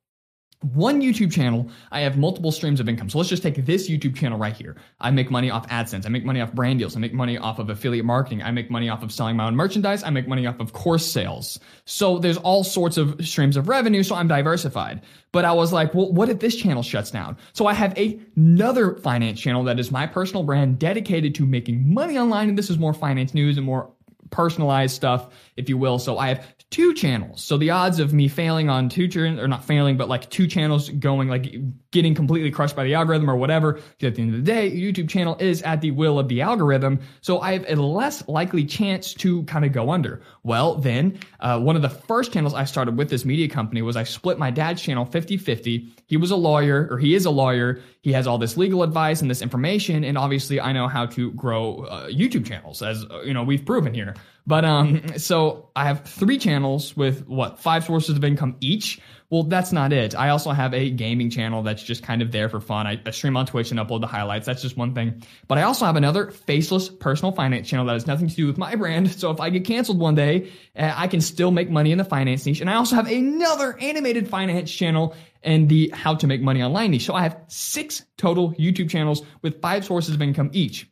one 0.62 1.00
YouTube 1.00 1.32
channel, 1.32 1.70
I 1.90 2.00
have 2.00 2.18
multiple 2.18 2.52
streams 2.52 2.80
of 2.80 2.88
income. 2.88 3.08
So 3.08 3.16
let's 3.16 3.30
just 3.30 3.42
take 3.42 3.64
this 3.64 3.88
YouTube 3.88 4.14
channel 4.14 4.38
right 4.38 4.54
here. 4.54 4.76
I 5.00 5.10
make 5.10 5.30
money 5.30 5.50
off 5.50 5.66
AdSense. 5.68 6.04
I 6.04 6.10
make 6.10 6.24
money 6.24 6.42
off 6.42 6.52
brand 6.52 6.78
deals. 6.78 6.94
I 6.96 7.00
make 7.00 7.14
money 7.14 7.38
off 7.38 7.58
of 7.58 7.70
affiliate 7.70 8.04
marketing. 8.04 8.42
I 8.42 8.50
make 8.50 8.70
money 8.70 8.90
off 8.90 9.02
of 9.02 9.10
selling 9.10 9.36
my 9.36 9.46
own 9.46 9.56
merchandise. 9.56 10.02
I 10.02 10.10
make 10.10 10.28
money 10.28 10.46
off 10.46 10.60
of 10.60 10.74
course 10.74 11.06
sales. 11.06 11.58
So 11.86 12.18
there's 12.18 12.36
all 12.36 12.62
sorts 12.62 12.98
of 12.98 13.26
streams 13.26 13.56
of 13.56 13.68
revenue. 13.68 14.02
So 14.02 14.14
I'm 14.14 14.28
diversified. 14.28 15.00
But 15.32 15.46
I 15.46 15.52
was 15.52 15.72
like, 15.72 15.94
well, 15.94 16.12
what 16.12 16.28
if 16.28 16.40
this 16.40 16.56
channel 16.56 16.82
shuts 16.82 17.10
down? 17.10 17.38
So 17.54 17.66
I 17.66 17.72
have 17.72 17.96
a, 17.96 18.20
another 18.36 18.96
finance 18.96 19.40
channel 19.40 19.64
that 19.64 19.78
is 19.78 19.90
my 19.90 20.06
personal 20.06 20.42
brand 20.42 20.78
dedicated 20.78 21.34
to 21.36 21.46
making 21.46 21.94
money 21.94 22.18
online. 22.18 22.50
And 22.50 22.58
this 22.58 22.68
is 22.68 22.78
more 22.78 22.92
finance 22.92 23.32
news 23.32 23.56
and 23.56 23.64
more 23.64 23.90
personalized 24.31 24.94
stuff, 24.94 25.29
if 25.56 25.69
you 25.69 25.77
will. 25.77 25.99
So 25.99 26.19
I 26.19 26.29
have 26.29 26.47
two 26.71 26.94
channels. 26.94 27.43
So 27.43 27.56
the 27.56 27.71
odds 27.71 27.99
of 27.99 28.12
me 28.12 28.29
failing 28.29 28.71
on 28.71 28.88
two 28.88 29.09
channels, 29.09 29.41
or 29.41 29.49
not 29.49 29.65
failing, 29.65 29.97
but 29.97 30.09
like 30.09 30.31
two 30.31 30.47
channels 30.47 30.88
going, 30.88 31.29
like 31.29 31.55
getting 31.90 32.14
completely 32.14 32.50
crushed 32.50 32.76
by 32.76 32.84
the 32.84 32.94
algorithm 32.94 33.28
or 33.28 33.37
whatever, 33.37 33.81
at 34.02 34.14
the 34.14 34.22
end 34.22 34.34
of 34.34 34.44
the 34.44 34.52
day, 34.52 34.70
YouTube 34.70 35.08
channel 35.08 35.37
is 35.40 35.62
at 35.62 35.81
the 35.81 35.91
will 35.91 36.19
of 36.19 36.29
the 36.29 36.41
algorithm. 36.41 37.00
So 37.20 37.41
I 37.41 37.53
have 37.53 37.69
a 37.69 37.74
less 37.74 38.26
likely 38.29 38.65
chance 38.65 39.12
to 39.15 39.43
kind 39.44 39.65
of 39.65 39.72
go 39.72 39.91
under. 39.91 40.22
Well, 40.43 40.76
then, 40.76 41.19
uh, 41.41 41.58
one 41.60 41.76
of 41.76 41.82
the 41.82 41.88
first 41.88 42.32
channels 42.32 42.55
I 42.55 42.65
started 42.65 42.96
with 42.96 43.10
this 43.10 43.24
media 43.24 43.48
company 43.48 43.82
was 43.82 43.96
I 43.96 44.05
split 44.05 44.38
my 44.38 44.50
dad's 44.50 44.81
channel 44.81 45.05
50 45.05 45.36
50. 45.36 45.93
He 46.06 46.17
was 46.17 46.31
a 46.31 46.36
lawyer, 46.36 46.88
or 46.91 46.98
he 46.98 47.15
is 47.15 47.24
a 47.24 47.31
lawyer. 47.31 47.81
He 48.03 48.12
has 48.12 48.26
all 48.26 48.38
this 48.38 48.56
legal 48.56 48.82
advice 48.82 49.20
and 49.20 49.31
this 49.31 49.43
information. 49.43 50.05
And 50.05 50.17
obviously, 50.17 50.60
I 50.60 50.72
know 50.72 50.88
how 50.88 51.06
to 51.06 51.32
grow 51.32 51.84
uh, 51.84 52.08
YouTube 52.08 52.46
channels, 52.46 52.82
as 52.82 53.05
uh, 53.10 53.20
you 53.22 53.34
know, 53.34 53.43
we've 53.43 53.65
proven 53.65 53.93
here. 53.93 54.15
But 54.50 54.64
um, 54.64 55.16
so 55.16 55.70
I 55.76 55.84
have 55.84 56.02
three 56.04 56.36
channels 56.36 56.96
with 56.96 57.24
what 57.28 57.60
five 57.60 57.84
sources 57.84 58.16
of 58.16 58.24
income 58.24 58.56
each. 58.58 59.00
Well, 59.30 59.44
that's 59.44 59.70
not 59.70 59.92
it. 59.92 60.16
I 60.16 60.30
also 60.30 60.50
have 60.50 60.74
a 60.74 60.90
gaming 60.90 61.30
channel 61.30 61.62
that's 61.62 61.84
just 61.84 62.02
kind 62.02 62.20
of 62.20 62.32
there 62.32 62.48
for 62.48 62.60
fun. 62.60 62.84
I, 62.84 63.00
I, 63.06 63.12
stream 63.12 63.36
on 63.36 63.46
Twitch 63.46 63.70
and 63.70 63.78
upload 63.78 64.00
the 64.00 64.08
highlights. 64.08 64.46
That's 64.46 64.60
just 64.60 64.76
one 64.76 64.92
thing. 64.92 65.22
But 65.46 65.58
I 65.58 65.62
also 65.62 65.86
have 65.86 65.94
another 65.94 66.32
faceless 66.32 66.88
personal 66.88 67.30
finance 67.30 67.69
channel 67.69 67.86
that 67.86 67.92
has 67.92 68.08
nothing 68.08 68.26
to 68.26 68.34
do 68.34 68.48
with 68.48 68.58
my 68.58 68.74
brand. 68.74 69.12
So 69.12 69.30
if 69.30 69.38
I 69.38 69.50
get 69.50 69.64
canceled 69.64 70.00
one 70.00 70.16
day, 70.16 70.50
uh, 70.76 70.94
I 70.96 71.06
can 71.06 71.20
still 71.20 71.52
make 71.52 71.70
money 71.70 71.92
in 71.92 71.98
the 71.98 72.04
finance 72.04 72.44
niche. 72.44 72.60
And 72.60 72.69
I 72.69 72.74
also 72.74 72.96
have 72.96 73.08
another 73.08 73.78
animated 73.78 74.26
finance 74.26 74.72
channel 74.72 75.14
and 75.44 75.69
the 75.69 75.90
how 75.94 76.16
to 76.16 76.26
make 76.26 76.42
money 76.42 76.60
online 76.60 76.90
niche. 76.90 77.06
So 77.06 77.14
I 77.14 77.22
have 77.22 77.38
six 77.46 78.04
total 78.16 78.52
YouTube 78.54 78.90
channels 78.90 79.22
with 79.42 79.62
five 79.62 79.84
sources 79.84 80.16
of 80.16 80.22
income 80.22 80.50
each. 80.52 80.90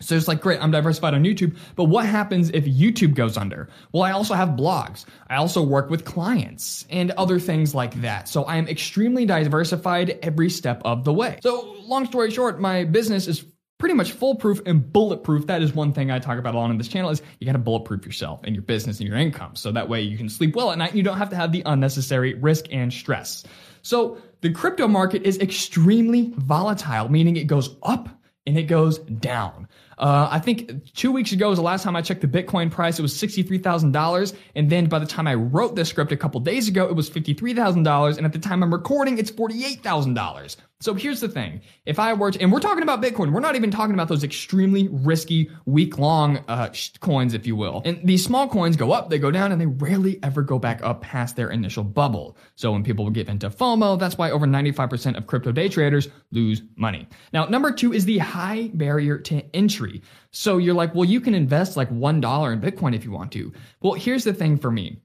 So 0.00 0.14
it's 0.14 0.28
like, 0.28 0.42
great, 0.42 0.62
I'm 0.62 0.70
diversified 0.70 1.14
on 1.14 1.24
YouTube, 1.24 1.56
but 1.74 1.84
what 1.84 2.04
happens 2.04 2.50
if 2.50 2.64
YouTube 2.66 3.14
goes 3.14 3.36
under? 3.36 3.70
Well, 3.92 4.02
I 4.02 4.10
also 4.10 4.34
have 4.34 4.50
blogs. 4.50 5.06
I 5.30 5.36
also 5.36 5.62
work 5.62 5.88
with 5.88 6.04
clients 6.04 6.84
and 6.90 7.12
other 7.12 7.38
things 7.38 7.74
like 7.74 7.94
that. 8.02 8.28
So 8.28 8.44
I 8.44 8.56
am 8.56 8.68
extremely 8.68 9.24
diversified 9.24 10.18
every 10.22 10.50
step 10.50 10.82
of 10.84 11.04
the 11.04 11.14
way. 11.14 11.38
So 11.42 11.76
long 11.84 12.04
story 12.06 12.30
short, 12.30 12.60
my 12.60 12.84
business 12.84 13.26
is 13.26 13.46
pretty 13.78 13.94
much 13.94 14.12
foolproof 14.12 14.60
and 14.66 14.92
bulletproof. 14.92 15.46
That 15.46 15.62
is 15.62 15.74
one 15.74 15.92
thing 15.92 16.10
I 16.10 16.18
talk 16.18 16.38
about 16.38 16.54
a 16.54 16.58
lot 16.58 16.70
on 16.70 16.78
this 16.78 16.88
channel 16.88 17.10
is 17.10 17.22
you 17.40 17.46
got 17.46 17.52
to 17.52 17.58
bulletproof 17.58 18.04
yourself 18.04 18.40
and 18.44 18.54
your 18.54 18.62
business 18.62 19.00
and 19.00 19.08
your 19.08 19.18
income. 19.18 19.56
So 19.56 19.72
that 19.72 19.88
way 19.88 20.02
you 20.02 20.16
can 20.18 20.28
sleep 20.28 20.56
well 20.56 20.70
at 20.70 20.78
night 20.78 20.90
and 20.90 20.98
you 20.98 21.02
don't 21.02 21.18
have 21.18 21.30
to 21.30 21.36
have 21.36 21.52
the 21.52 21.62
unnecessary 21.64 22.34
risk 22.34 22.66
and 22.70 22.92
stress. 22.92 23.44
So 23.82 24.18
the 24.40 24.52
crypto 24.52 24.88
market 24.88 25.22
is 25.22 25.38
extremely 25.38 26.32
volatile, 26.36 27.08
meaning 27.10 27.36
it 27.36 27.46
goes 27.46 27.76
up 27.82 28.08
and 28.46 28.56
it 28.58 28.64
goes 28.64 28.98
down. 28.98 29.68
Uh, 29.98 30.28
I 30.30 30.38
think 30.38 30.92
two 30.94 31.10
weeks 31.10 31.32
ago 31.32 31.48
was 31.48 31.58
the 31.58 31.64
last 31.64 31.82
time 31.82 31.96
I 31.96 32.02
checked 32.02 32.20
the 32.20 32.28
Bitcoin 32.28 32.70
price. 32.70 32.98
It 32.98 33.02
was 33.02 33.14
$63,000. 33.14 34.36
And 34.54 34.68
then 34.68 34.86
by 34.86 34.98
the 34.98 35.06
time 35.06 35.26
I 35.26 35.34
wrote 35.34 35.74
this 35.74 35.88
script 35.88 36.12
a 36.12 36.16
couple 36.16 36.40
days 36.40 36.68
ago, 36.68 36.86
it 36.86 36.94
was 36.94 37.08
$53,000. 37.08 38.16
And 38.16 38.26
at 38.26 38.32
the 38.32 38.38
time 38.38 38.62
I'm 38.62 38.72
recording, 38.72 39.18
it's 39.18 39.30
$48,000. 39.30 40.56
So 40.80 40.92
here's 40.92 41.20
the 41.20 41.28
thing. 41.28 41.62
If 41.86 41.98
I 41.98 42.12
were 42.12 42.30
to, 42.30 42.38
and 42.38 42.52
we're 42.52 42.60
talking 42.60 42.82
about 42.82 43.00
Bitcoin, 43.00 43.32
we're 43.32 43.40
not 43.40 43.56
even 43.56 43.70
talking 43.70 43.94
about 43.94 44.08
those 44.08 44.22
extremely 44.22 44.88
risky 44.88 45.50
week 45.64 45.96
long 45.96 46.44
uh, 46.48 46.68
coins, 47.00 47.32
if 47.32 47.46
you 47.46 47.56
will. 47.56 47.80
And 47.86 48.06
these 48.06 48.22
small 48.22 48.46
coins 48.46 48.76
go 48.76 48.92
up, 48.92 49.08
they 49.08 49.18
go 49.18 49.30
down, 49.30 49.52
and 49.52 49.60
they 49.60 49.66
rarely 49.66 50.18
ever 50.22 50.42
go 50.42 50.58
back 50.58 50.82
up 50.82 51.00
past 51.00 51.34
their 51.34 51.48
initial 51.48 51.82
bubble. 51.82 52.36
So 52.56 52.72
when 52.72 52.84
people 52.84 53.08
get 53.08 53.28
into 53.28 53.48
FOMO, 53.48 53.98
that's 53.98 54.18
why 54.18 54.30
over 54.30 54.46
95% 54.46 55.16
of 55.16 55.26
crypto 55.26 55.50
day 55.50 55.70
traders 55.70 56.08
lose 56.30 56.60
money. 56.76 57.08
Now, 57.32 57.46
number 57.46 57.72
two 57.72 57.94
is 57.94 58.04
the 58.04 58.18
high 58.18 58.70
barrier 58.74 59.16
to 59.16 59.42
entry. 59.56 59.85
So 60.30 60.58
you're 60.58 60.74
like, 60.74 60.94
well, 60.94 61.04
you 61.04 61.20
can 61.20 61.34
invest 61.34 61.76
like 61.76 61.90
$1 61.90 62.52
in 62.52 62.60
Bitcoin 62.60 62.94
if 62.94 63.04
you 63.04 63.10
want 63.10 63.32
to. 63.32 63.52
Well, 63.80 63.94
here's 63.94 64.24
the 64.24 64.34
thing 64.34 64.56
for 64.58 64.70
me. 64.70 65.00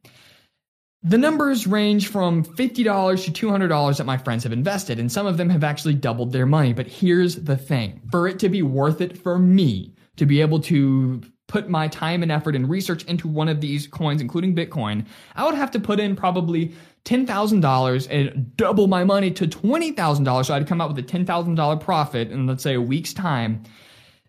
The 1.04 1.18
numbers 1.18 1.66
range 1.66 2.10
from 2.10 2.44
$50 2.44 3.34
to 3.34 3.48
$200 3.48 3.98
that 3.98 4.04
my 4.06 4.18
friends 4.18 4.44
have 4.44 4.54
invested, 4.54 5.00
and 5.00 5.12
some 5.12 5.26
of 5.26 5.38
them 5.38 5.50
have 5.50 5.64
actually 5.64 5.96
doubled 5.96 6.32
their 6.32 6.46
money. 6.46 6.74
But 6.74 6.86
here's 6.86 7.38
the 7.38 7.58
thing 7.58 8.02
for 8.12 8.28
it 8.28 8.38
to 8.40 8.50
be 8.50 8.62
worth 8.62 9.02
it 9.02 9.18
for 9.18 9.40
me 9.40 9.96
to 10.18 10.28
be 10.28 10.42
able 10.42 10.60
to 10.60 11.22
put 11.48 11.70
my 11.70 11.88
time 11.90 12.24
and 12.24 12.32
effort 12.32 12.56
and 12.56 12.70
research 12.70 13.04
into 13.06 13.28
one 13.28 13.50
of 13.50 13.60
these 13.60 13.86
coins, 13.86 14.22
including 14.22 14.56
Bitcoin, 14.56 15.06
I 15.36 15.46
would 15.46 15.56
have 15.56 15.72
to 15.72 15.80
put 15.80 16.00
in 16.00 16.16
probably 16.16 16.74
$10,000 17.06 18.08
and 18.10 18.56
double 18.56 18.88
my 18.88 19.04
money 19.04 19.32
to 19.32 19.48
$20,000. 19.48 20.46
So 20.46 20.54
I'd 20.54 20.68
come 20.68 20.80
out 20.80 20.96
with 20.96 21.00
a 21.00 21.08
$10,000 21.08 21.82
profit 21.82 22.32
in, 22.32 22.48
let's 22.48 22.64
say, 22.64 22.76
a 22.76 22.82
week's 22.82 23.14
time. 23.14 23.64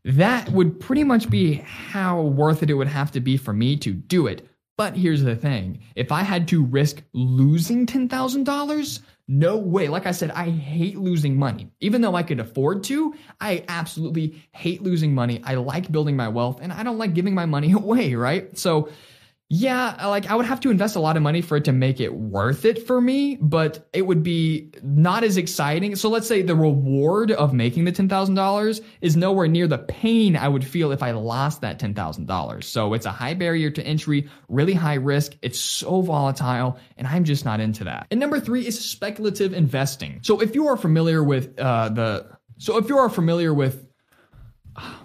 That 0.04 0.48
would 0.50 0.80
pretty 0.80 1.04
much 1.04 1.30
be 1.30 1.54
how 1.54 2.22
worth 2.22 2.62
it 2.62 2.70
it 2.70 2.74
would 2.74 2.88
have 2.88 3.12
to 3.12 3.20
be 3.20 3.36
for 3.36 3.52
me 3.52 3.76
to 3.76 3.92
do 3.92 4.26
it. 4.26 4.48
But 4.76 4.96
here's 4.96 5.22
the 5.22 5.36
thing 5.36 5.80
if 5.94 6.10
I 6.10 6.22
had 6.22 6.48
to 6.48 6.64
risk 6.64 7.02
losing 7.12 7.86
$10,000, 7.86 9.00
no 9.28 9.56
way. 9.56 9.88
Like 9.88 10.06
I 10.06 10.10
said, 10.10 10.30
I 10.32 10.50
hate 10.50 10.98
losing 10.98 11.38
money. 11.38 11.70
Even 11.80 12.00
though 12.00 12.16
I 12.16 12.22
could 12.22 12.40
afford 12.40 12.82
to, 12.84 13.14
I 13.40 13.64
absolutely 13.68 14.42
hate 14.52 14.82
losing 14.82 15.14
money. 15.14 15.40
I 15.44 15.54
like 15.54 15.92
building 15.92 16.16
my 16.16 16.28
wealth 16.28 16.58
and 16.60 16.72
I 16.72 16.82
don't 16.82 16.98
like 16.98 17.14
giving 17.14 17.34
my 17.34 17.46
money 17.46 17.72
away, 17.72 18.14
right? 18.14 18.56
So 18.58 18.88
yeah, 19.54 20.06
like 20.06 20.30
I 20.30 20.34
would 20.34 20.46
have 20.46 20.60
to 20.60 20.70
invest 20.70 20.96
a 20.96 21.00
lot 21.00 21.18
of 21.18 21.22
money 21.22 21.42
for 21.42 21.58
it 21.58 21.66
to 21.66 21.72
make 21.72 22.00
it 22.00 22.14
worth 22.14 22.64
it 22.64 22.86
for 22.86 22.98
me, 22.98 23.36
but 23.38 23.86
it 23.92 24.00
would 24.00 24.22
be 24.22 24.70
not 24.82 25.24
as 25.24 25.36
exciting. 25.36 25.94
So 25.94 26.08
let's 26.08 26.26
say 26.26 26.40
the 26.40 26.56
reward 26.56 27.30
of 27.30 27.52
making 27.52 27.84
the 27.84 27.92
$10,000 27.92 28.80
is 29.02 29.14
nowhere 29.14 29.48
near 29.48 29.66
the 29.66 29.76
pain 29.76 30.36
I 30.36 30.48
would 30.48 30.64
feel 30.64 30.90
if 30.90 31.02
I 31.02 31.10
lost 31.10 31.60
that 31.60 31.78
$10,000. 31.78 32.64
So 32.64 32.94
it's 32.94 33.04
a 33.04 33.10
high 33.10 33.34
barrier 33.34 33.68
to 33.68 33.86
entry, 33.86 34.26
really 34.48 34.72
high 34.72 34.94
risk. 34.94 35.36
It's 35.42 35.60
so 35.60 36.00
volatile, 36.00 36.78
and 36.96 37.06
I'm 37.06 37.24
just 37.24 37.44
not 37.44 37.60
into 37.60 37.84
that. 37.84 38.06
And 38.10 38.18
number 38.18 38.40
three 38.40 38.66
is 38.66 38.82
speculative 38.82 39.52
investing. 39.52 40.20
So 40.22 40.40
if 40.40 40.54
you 40.54 40.68
are 40.68 40.78
familiar 40.78 41.22
with 41.22 41.58
uh, 41.58 41.90
the, 41.90 42.38
so 42.56 42.78
if 42.78 42.88
you 42.88 42.96
are 42.96 43.10
familiar 43.10 43.52
with 43.52 43.86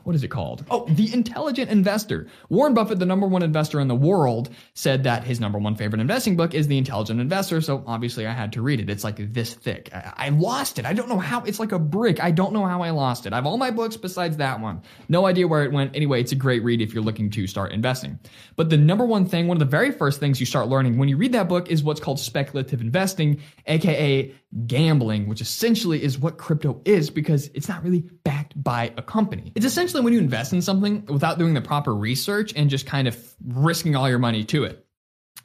what 0.07 0.15
is 0.15 0.23
it 0.23 0.29
called? 0.29 0.63
Oh, 0.71 0.85
The 0.87 1.13
Intelligent 1.13 1.69
Investor. 1.69 2.27
Warren 2.47 2.73
Buffett, 2.73 2.97
the 2.97 3.05
number 3.05 3.27
one 3.27 3.43
investor 3.43 3.81
in 3.81 3.89
the 3.89 3.95
world, 3.95 4.49
said 4.73 5.03
that 5.03 5.25
his 5.25 5.41
number 5.41 5.59
one 5.59 5.75
favorite 5.75 5.99
investing 5.99 6.37
book 6.37 6.53
is 6.53 6.69
The 6.69 6.77
Intelligent 6.77 7.19
Investor. 7.19 7.59
So 7.59 7.83
obviously 7.85 8.25
I 8.25 8.31
had 8.31 8.53
to 8.53 8.61
read 8.61 8.79
it. 8.79 8.89
It's 8.89 9.03
like 9.03 9.33
this 9.33 9.53
thick. 9.53 9.89
I, 9.93 10.13
I, 10.15 10.29
lost 10.29 10.79
it. 10.79 10.85
I 10.85 10.93
don't 10.93 11.09
know 11.09 11.19
how. 11.19 11.43
It's 11.43 11.59
like 11.59 11.73
a 11.73 11.79
brick. 11.79 12.23
I 12.23 12.31
don't 12.31 12.53
know 12.53 12.65
how 12.65 12.81
I 12.83 12.91
lost 12.91 13.25
it. 13.25 13.33
I 13.33 13.35
have 13.35 13.45
all 13.45 13.57
my 13.57 13.69
books 13.69 13.97
besides 13.97 14.37
that 14.37 14.61
one. 14.61 14.81
No 15.09 15.25
idea 15.25 15.45
where 15.45 15.65
it 15.65 15.73
went. 15.73 15.93
Anyway, 15.93 16.21
it's 16.21 16.31
a 16.31 16.35
great 16.35 16.63
read 16.63 16.79
if 16.79 16.93
you're 16.93 17.03
looking 17.03 17.29
to 17.31 17.45
start 17.45 17.73
investing. 17.73 18.17
But 18.55 18.69
the 18.69 18.77
number 18.77 19.05
one 19.05 19.25
thing, 19.25 19.49
one 19.49 19.57
of 19.57 19.59
the 19.59 19.65
very 19.65 19.91
first 19.91 20.21
things 20.21 20.39
you 20.39 20.45
start 20.45 20.69
learning 20.69 20.97
when 20.97 21.09
you 21.09 21.17
read 21.17 21.33
that 21.33 21.49
book 21.49 21.69
is 21.69 21.83
what's 21.83 21.99
called 21.99 22.21
speculative 22.21 22.79
investing, 22.79 23.41
aka 23.65 24.33
gambling, 24.65 25.27
which 25.27 25.41
essentially 25.41 26.01
is 26.01 26.17
what 26.17 26.37
crypto 26.37 26.81
is 26.85 27.09
because 27.09 27.49
it's 27.53 27.67
not 27.67 27.83
really 27.83 28.01
backed 28.23 28.61
by 28.63 28.93
a 28.95 29.01
company. 29.01 29.51
It's 29.55 29.65
essentially 29.65 29.96
when 30.03 30.13
you 30.13 30.19
invest 30.19 30.53
in 30.53 30.61
something 30.61 31.05
without 31.05 31.37
doing 31.37 31.53
the 31.53 31.61
proper 31.61 31.95
research 31.95 32.53
and 32.55 32.69
just 32.69 32.85
kind 32.85 33.07
of 33.07 33.35
risking 33.45 33.95
all 33.95 34.09
your 34.09 34.19
money 34.19 34.43
to 34.45 34.63
it. 34.63 34.86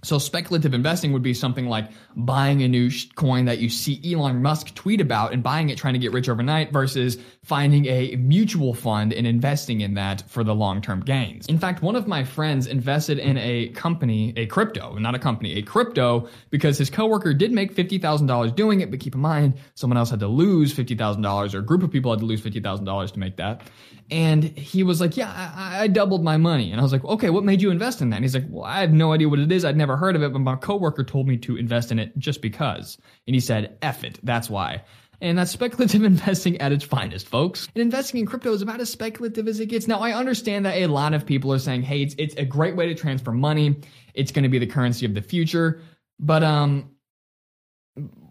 So 0.05 0.19
speculative 0.19 0.75
investing 0.75 1.13
would 1.13 1.23
be 1.23 1.33
something 1.33 1.67
like 1.67 1.89
buying 2.17 2.63
a 2.63 2.69
new 2.69 2.91
coin 3.15 3.45
that 3.45 3.59
you 3.59 3.69
see 3.69 4.01
Elon 4.13 4.43
Musk 4.43 4.75
tweet 4.75 5.01
about 5.01 5.33
and 5.33 5.45
buying 5.45 5.71
it 5.71 5.79
trying 5.79 5.95
to 5.95 6.01
get 6.01 6.13
rich 6.13 6.29
overnight 6.29 6.73
versus 6.73 7.19
finding 7.45 7.87
a 7.87 8.17
mutual 8.17 8.75
fund 8.75 9.13
and 9.13 9.29
investing 9.29 9.81
in 9.81 9.95
that 9.95 10.23
for 10.29 10.43
the 10.43 10.55
long-term 10.55 11.01
gains. 11.01 11.47
In 11.47 11.57
fact, 11.57 11.83
one 11.83 11.95
of 11.95 12.09
my 12.09 12.25
friends 12.25 12.67
invested 12.67 13.21
in 13.21 13.37
a 13.39 13.69
company, 13.69 14.33
a 14.37 14.47
crypto, 14.47 14.99
not 14.99 15.15
a 15.15 15.21
company, 15.21 15.55
a 15.59 15.63
crypto 15.63 16.29
because 16.51 16.79
his 16.79 16.91
coworker 16.91 17.33
did 17.33 17.53
make 17.53 17.73
$50,000 17.73 18.57
doing 18.57 18.81
it, 18.81 18.91
but 18.91 18.99
keep 18.99 19.15
in 19.15 19.21
mind 19.21 19.55
someone 19.75 19.97
else 19.97 20.11
had 20.11 20.21
to 20.21 20.29
lose 20.29 20.75
$50,000 20.75 21.55
or 21.55 21.59
a 21.59 21.63
group 21.63 21.85
of 21.85 21.93
people 21.93 22.11
had 22.11 22.19
to 22.19 22.27
lose 22.27 22.43
$50,000 22.43 23.13
to 23.13 23.19
make 23.21 23.37
that. 23.37 23.63
And 24.11 24.45
he 24.45 24.83
was 24.83 25.01
like, 25.01 25.17
yeah, 25.17 25.33
I, 25.33 25.85
I 25.85 25.87
doubled 25.87 26.23
my 26.23 26.37
money. 26.37 26.71
And 26.71 26.81
I 26.81 26.83
was 26.83 26.93
like, 26.93 27.05
okay, 27.05 27.31
what 27.31 27.45
made 27.45 27.63
you 27.63 27.71
invest 27.71 28.03
in 28.03 28.11
that? 28.11 28.17
And 28.17 28.25
he's 28.25 28.35
like, 28.35 28.45
well, 28.49 28.65
I 28.65 28.81
have 28.81 28.93
no 28.93 29.13
idea 29.13 29.29
what 29.29 29.39
it 29.39 29.51
is. 29.51 29.65
I'd 29.65 29.77
never 29.77 29.92
heard 29.97 30.17
of 30.17 30.23
it, 30.23 30.33
but 30.33 30.41
my 30.41 30.57
coworker 30.57 31.05
told 31.05 31.29
me 31.29 31.37
to 31.39 31.57
invest 31.57 31.93
in 31.93 31.99
it 31.99 32.17
just 32.19 32.43
because. 32.43 32.99
And 33.27 33.35
he 33.35 33.41
said, 33.41 33.77
F 33.83 34.05
it. 34.05 34.19
That's 34.23 34.51
why. 34.51 34.83
And 35.21 35.39
that's 35.39 35.51
speculative 35.51 36.03
investing 36.05 36.61
at 36.61 36.73
its 36.73 36.85
finest, 36.85 37.29
folks. 37.29 37.69
And 37.75 37.83
investing 37.83 38.21
in 38.21 38.27
crypto 38.27 38.53
is 38.53 38.63
about 38.63 38.81
as 38.81 38.91
speculative 38.91 39.49
as 39.49 39.61
it 39.61 39.67
gets. 39.67 39.87
Now, 39.87 40.01
I 40.01 40.13
understand 40.13 40.67
that 40.67 40.77
a 40.77 40.87
lot 40.87 41.15
of 41.15 41.25
people 41.25 41.53
are 41.53 41.59
saying, 41.59 41.83
hey, 41.83 42.03
it's, 42.03 42.15
it's 42.19 42.35
a 42.37 42.45
great 42.45 42.77
way 42.77 42.87
to 42.87 42.95
transfer 42.95 43.33
money. 43.33 43.77
It's 44.15 44.33
going 44.33 44.43
to 44.43 44.49
be 44.49 44.59
the 44.59 44.67
currency 44.67 45.07
of 45.07 45.15
the 45.15 45.23
future. 45.23 45.81
But, 46.19 46.43
um, 46.43 46.91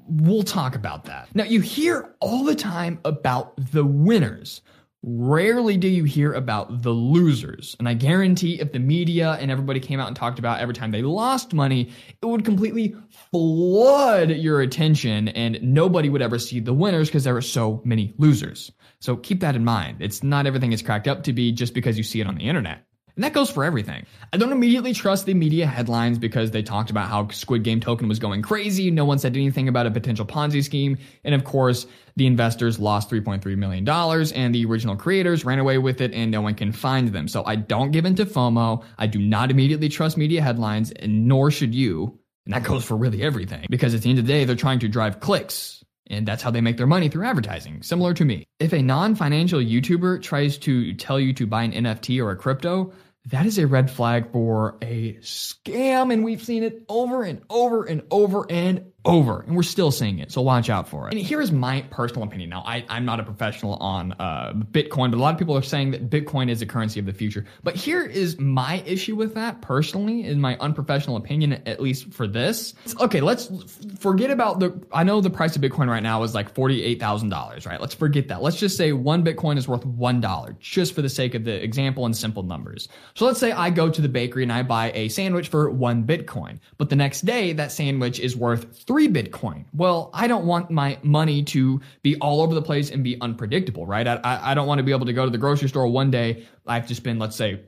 we'll 0.08 0.44
talk 0.44 0.76
about 0.76 1.06
that. 1.06 1.34
Now, 1.34 1.46
you 1.46 1.62
hear 1.62 2.14
all 2.20 2.44
the 2.44 2.56
time 2.56 3.00
about 3.06 3.54
the 3.72 3.86
winners. 3.86 4.62
Rarely 5.04 5.78
do 5.78 5.88
you 5.88 6.04
hear 6.04 6.34
about 6.34 6.84
the 6.84 6.92
losers. 6.92 7.76
And 7.80 7.90
I 7.90 7.96
guarantee 7.96 8.60
if 8.60 8.72
the 8.72 8.78
media 8.78 9.32
and 9.40 9.50
everybody 9.50 9.80
came 9.80 10.00
out 10.00 10.08
and 10.08 10.16
talked 10.16 10.38
about 10.38 10.60
every 10.60 10.76
time 10.76 10.92
they 10.92 11.02
lost 11.02 11.56
money, 11.56 11.90
it 12.22 12.26
would 12.28 12.46
completely 12.46 12.96
flood 13.32 14.30
your 14.30 14.62
attention 14.62 15.30
and 15.30 15.58
nobody 15.64 16.08
would 16.08 16.22
ever 16.22 16.38
see 16.38 16.60
the 16.60 16.74
winners 16.74 17.10
because 17.10 17.24
there 17.24 17.36
are 17.36 17.42
so 17.42 17.82
many 17.84 18.14
losers. 18.20 18.72
So 19.00 19.18
keep 19.18 19.40
that 19.40 19.56
in 19.56 19.66
mind. 19.66 19.98
It's 20.02 20.22
not 20.22 20.46
everything 20.46 20.72
is 20.72 20.84
cracked 20.84 21.08
up 21.08 21.24
to 21.24 21.34
be 21.34 21.52
just 21.52 21.74
because 21.74 21.98
you 21.98 22.04
see 22.04 22.22
it 22.22 22.28
on 22.28 22.36
the 22.36 22.48
internet. 22.48 22.86
And 23.16 23.24
that 23.24 23.34
goes 23.34 23.50
for 23.50 23.64
everything. 23.64 24.06
I 24.32 24.38
don't 24.38 24.52
immediately 24.52 24.94
trust 24.94 25.26
the 25.26 25.34
media 25.34 25.66
headlines 25.66 26.18
because 26.18 26.52
they 26.52 26.64
talked 26.64 26.90
about 26.90 27.10
how 27.10 27.28
Squid 27.30 27.64
Game 27.64 27.80
token 27.80 28.08
was 28.08 28.20
going 28.20 28.42
crazy. 28.42 28.92
No 28.92 29.06
one 29.06 29.20
said 29.20 29.36
anything 29.36 29.68
about 29.68 29.86
a 29.86 29.92
potential 29.92 30.26
Ponzi 30.26 30.64
scheme. 30.64 30.98
And 31.24 31.36
of 31.36 31.44
course, 31.44 31.88
the 32.16 32.26
investors 32.28 32.80
lost 32.80 33.10
$3.3 33.10 33.58
million 33.58 33.88
and 33.88 34.56
the 34.56 34.66
original 34.66 34.96
creators 34.96 35.46
ran 35.46 35.60
away 35.60 35.78
with 35.78 36.02
it 36.02 36.14
and 36.14 36.32
no 36.32 36.42
one 36.42 36.56
can 36.56 36.72
find 36.72 37.10
them. 37.10 37.28
So 37.28 37.44
I 37.46 37.56
don't 37.56 37.92
give 37.92 38.06
into 38.06 38.26
FOMO. 38.26 38.84
I 38.98 39.08
do 39.08 39.20
not 39.20 39.52
immediately 39.52 39.90
trust 39.90 40.18
media 40.18 40.42
headlines 40.42 40.92
and 40.92 41.28
nor 41.28 41.52
should 41.52 41.76
you. 41.76 42.18
And 42.46 42.54
that 42.56 42.64
goes 42.64 42.84
for 42.84 42.98
really 42.98 43.22
everything 43.22 43.68
because 43.70 43.94
at 43.94 44.02
the 44.02 44.10
end 44.10 44.20
of 44.20 44.26
the 44.26 44.34
day, 44.34 44.46
they're 44.46 44.56
trying 44.56 44.80
to 44.80 44.88
drive 44.88 45.20
clicks. 45.20 45.84
And 46.12 46.28
that's 46.28 46.44
how 46.44 46.52
they 46.52 46.62
make 46.62 46.78
their 46.78 46.88
money 46.88 47.10
through 47.10 47.26
advertising, 47.26 47.82
similar 47.82 48.14
to 48.14 48.26
me. 48.26 48.46
If 48.60 48.74
a 48.74 48.82
non 48.82 49.16
financial 49.16 49.60
YouTuber 49.60 50.22
tries 50.22 50.58
to 50.60 50.94
tell 50.94 51.20
you 51.20 51.34
to 51.34 51.48
buy 51.48 51.64
an 51.64 51.72
NFT 51.72 52.24
or 52.24 52.32
a 52.32 52.36
crypto, 52.36 52.92
that 53.28 53.46
is 53.46 53.58
a 53.58 53.68
red 53.68 53.90
flag 53.90 54.32
for 54.32 54.78
a 54.82 55.14
scam. 55.22 56.12
And 56.12 56.24
we've 56.24 56.44
seen 56.44 56.64
it 56.64 56.84
over 56.90 57.24
and 57.24 57.42
over 57.50 57.86
and 57.86 58.04
over 58.12 58.46
and 58.50 58.91
over, 59.04 59.42
and 59.42 59.56
we're 59.56 59.64
still 59.64 59.90
seeing 59.90 60.20
it. 60.20 60.32
So 60.32 60.42
watch 60.42 60.70
out 60.70 60.88
for 60.88 61.08
it. 61.08 61.14
And 61.14 61.22
here 61.22 61.42
is 61.42 61.52
my 61.52 61.82
personal 61.90 62.24
opinion. 62.24 62.52
Now, 62.52 62.62
I, 62.66 62.86
am 62.90 63.04
not 63.04 63.20
a 63.20 63.24
professional 63.24 63.76
on 63.76 64.14
uh, 64.14 64.54
Bitcoin, 64.54 65.10
but 65.10 65.18
a 65.18 65.22
lot 65.22 65.34
of 65.34 65.40
people 65.40 65.58
are 65.58 65.64
saying 65.64 65.92
that 65.92 66.10
Bitcoin 66.10 66.50
is 66.50 66.60
the 66.60 66.68
currency 66.68 67.00
of 67.00 67.08
the 67.08 67.14
future. 67.14 67.46
But 67.64 67.76
here 67.76 68.04
is 68.04 68.40
my 68.40 68.84
issue 68.86 69.16
with 69.16 69.34
that 69.34 69.62
personally, 69.62 70.26
in 70.26 70.40
my 70.40 70.56
unprofessional 70.58 71.18
opinion, 71.18 71.64
at 71.66 71.82
least 71.82 72.14
for 72.14 72.28
this. 72.28 72.76
Okay, 73.00 73.22
let's 73.22 73.50
forget 73.98 74.30
about 74.30 74.60
the. 74.60 74.80
I 74.94 75.04
know 75.04 75.20
the 75.20 75.32
price 75.32 75.56
of 75.56 75.64
Bitcoin 75.64 75.88
right 75.88 76.04
now 76.04 76.22
is 76.22 76.36
like 76.36 76.54
forty-eight 76.54 77.00
thousand 77.00 77.30
dollars, 77.30 77.66
right? 77.66 77.82
Let's 77.82 77.96
forget 77.96 78.28
that. 78.28 78.44
Let's 78.44 78.58
just 78.58 78.78
say 78.78 78.94
one 78.94 79.24
Bitcoin 79.24 79.58
is 79.58 79.68
worth 79.68 79.86
one 79.86 80.22
dollar, 80.22 80.56
just 80.60 80.94
for 80.94 81.02
the 81.02 81.10
sake 81.10 81.34
of 81.34 81.44
the 81.44 81.64
example 81.64 82.06
and 82.06 82.16
simple 82.16 82.44
numbers. 82.44 82.88
So 83.16 83.26
let's 83.26 83.40
say 83.40 83.52
I 83.52 83.72
go 83.72 83.90
to 83.90 84.02
the 84.02 84.10
bakery 84.10 84.44
and 84.44 84.52
I 84.52 84.62
buy 84.62 84.92
a 84.94 85.10
sandwich 85.10 85.48
for 85.48 85.72
one 85.72 86.04
Bitcoin, 86.04 86.60
but 86.78 86.90
the 86.90 86.96
next 86.96 87.22
day 87.22 87.54
that 87.54 87.72
sandwich 87.72 88.20
is 88.20 88.36
worth 88.36 88.72
three 88.92 89.08
Bitcoin. 89.08 89.64
Well, 89.74 90.10
I 90.14 90.28
don't 90.28 90.46
want 90.46 90.70
my 90.70 90.98
money 91.02 91.44
to 91.44 91.80
be 92.02 92.18
all 92.18 92.42
over 92.42 92.54
the 92.54 92.62
place 92.62 92.92
and 92.92 93.06
be 93.06 93.16
unpredictable, 93.22 93.86
right? 93.86 94.06
I, 94.06 94.20
I, 94.22 94.54
don't 94.54 94.68
want 94.68 94.80
to 94.80 94.84
be 94.84 94.92
able 94.92 95.06
to 95.06 95.14
go 95.14 95.24
to 95.24 95.32
the 95.32 95.38
grocery 95.38 95.70
store 95.70 95.88
one 95.88 96.12
day. 96.12 96.46
I 96.68 96.76
have 96.76 96.88
to 96.88 96.96
spend, 96.96 97.18
let's 97.18 97.38
say, 97.38 97.62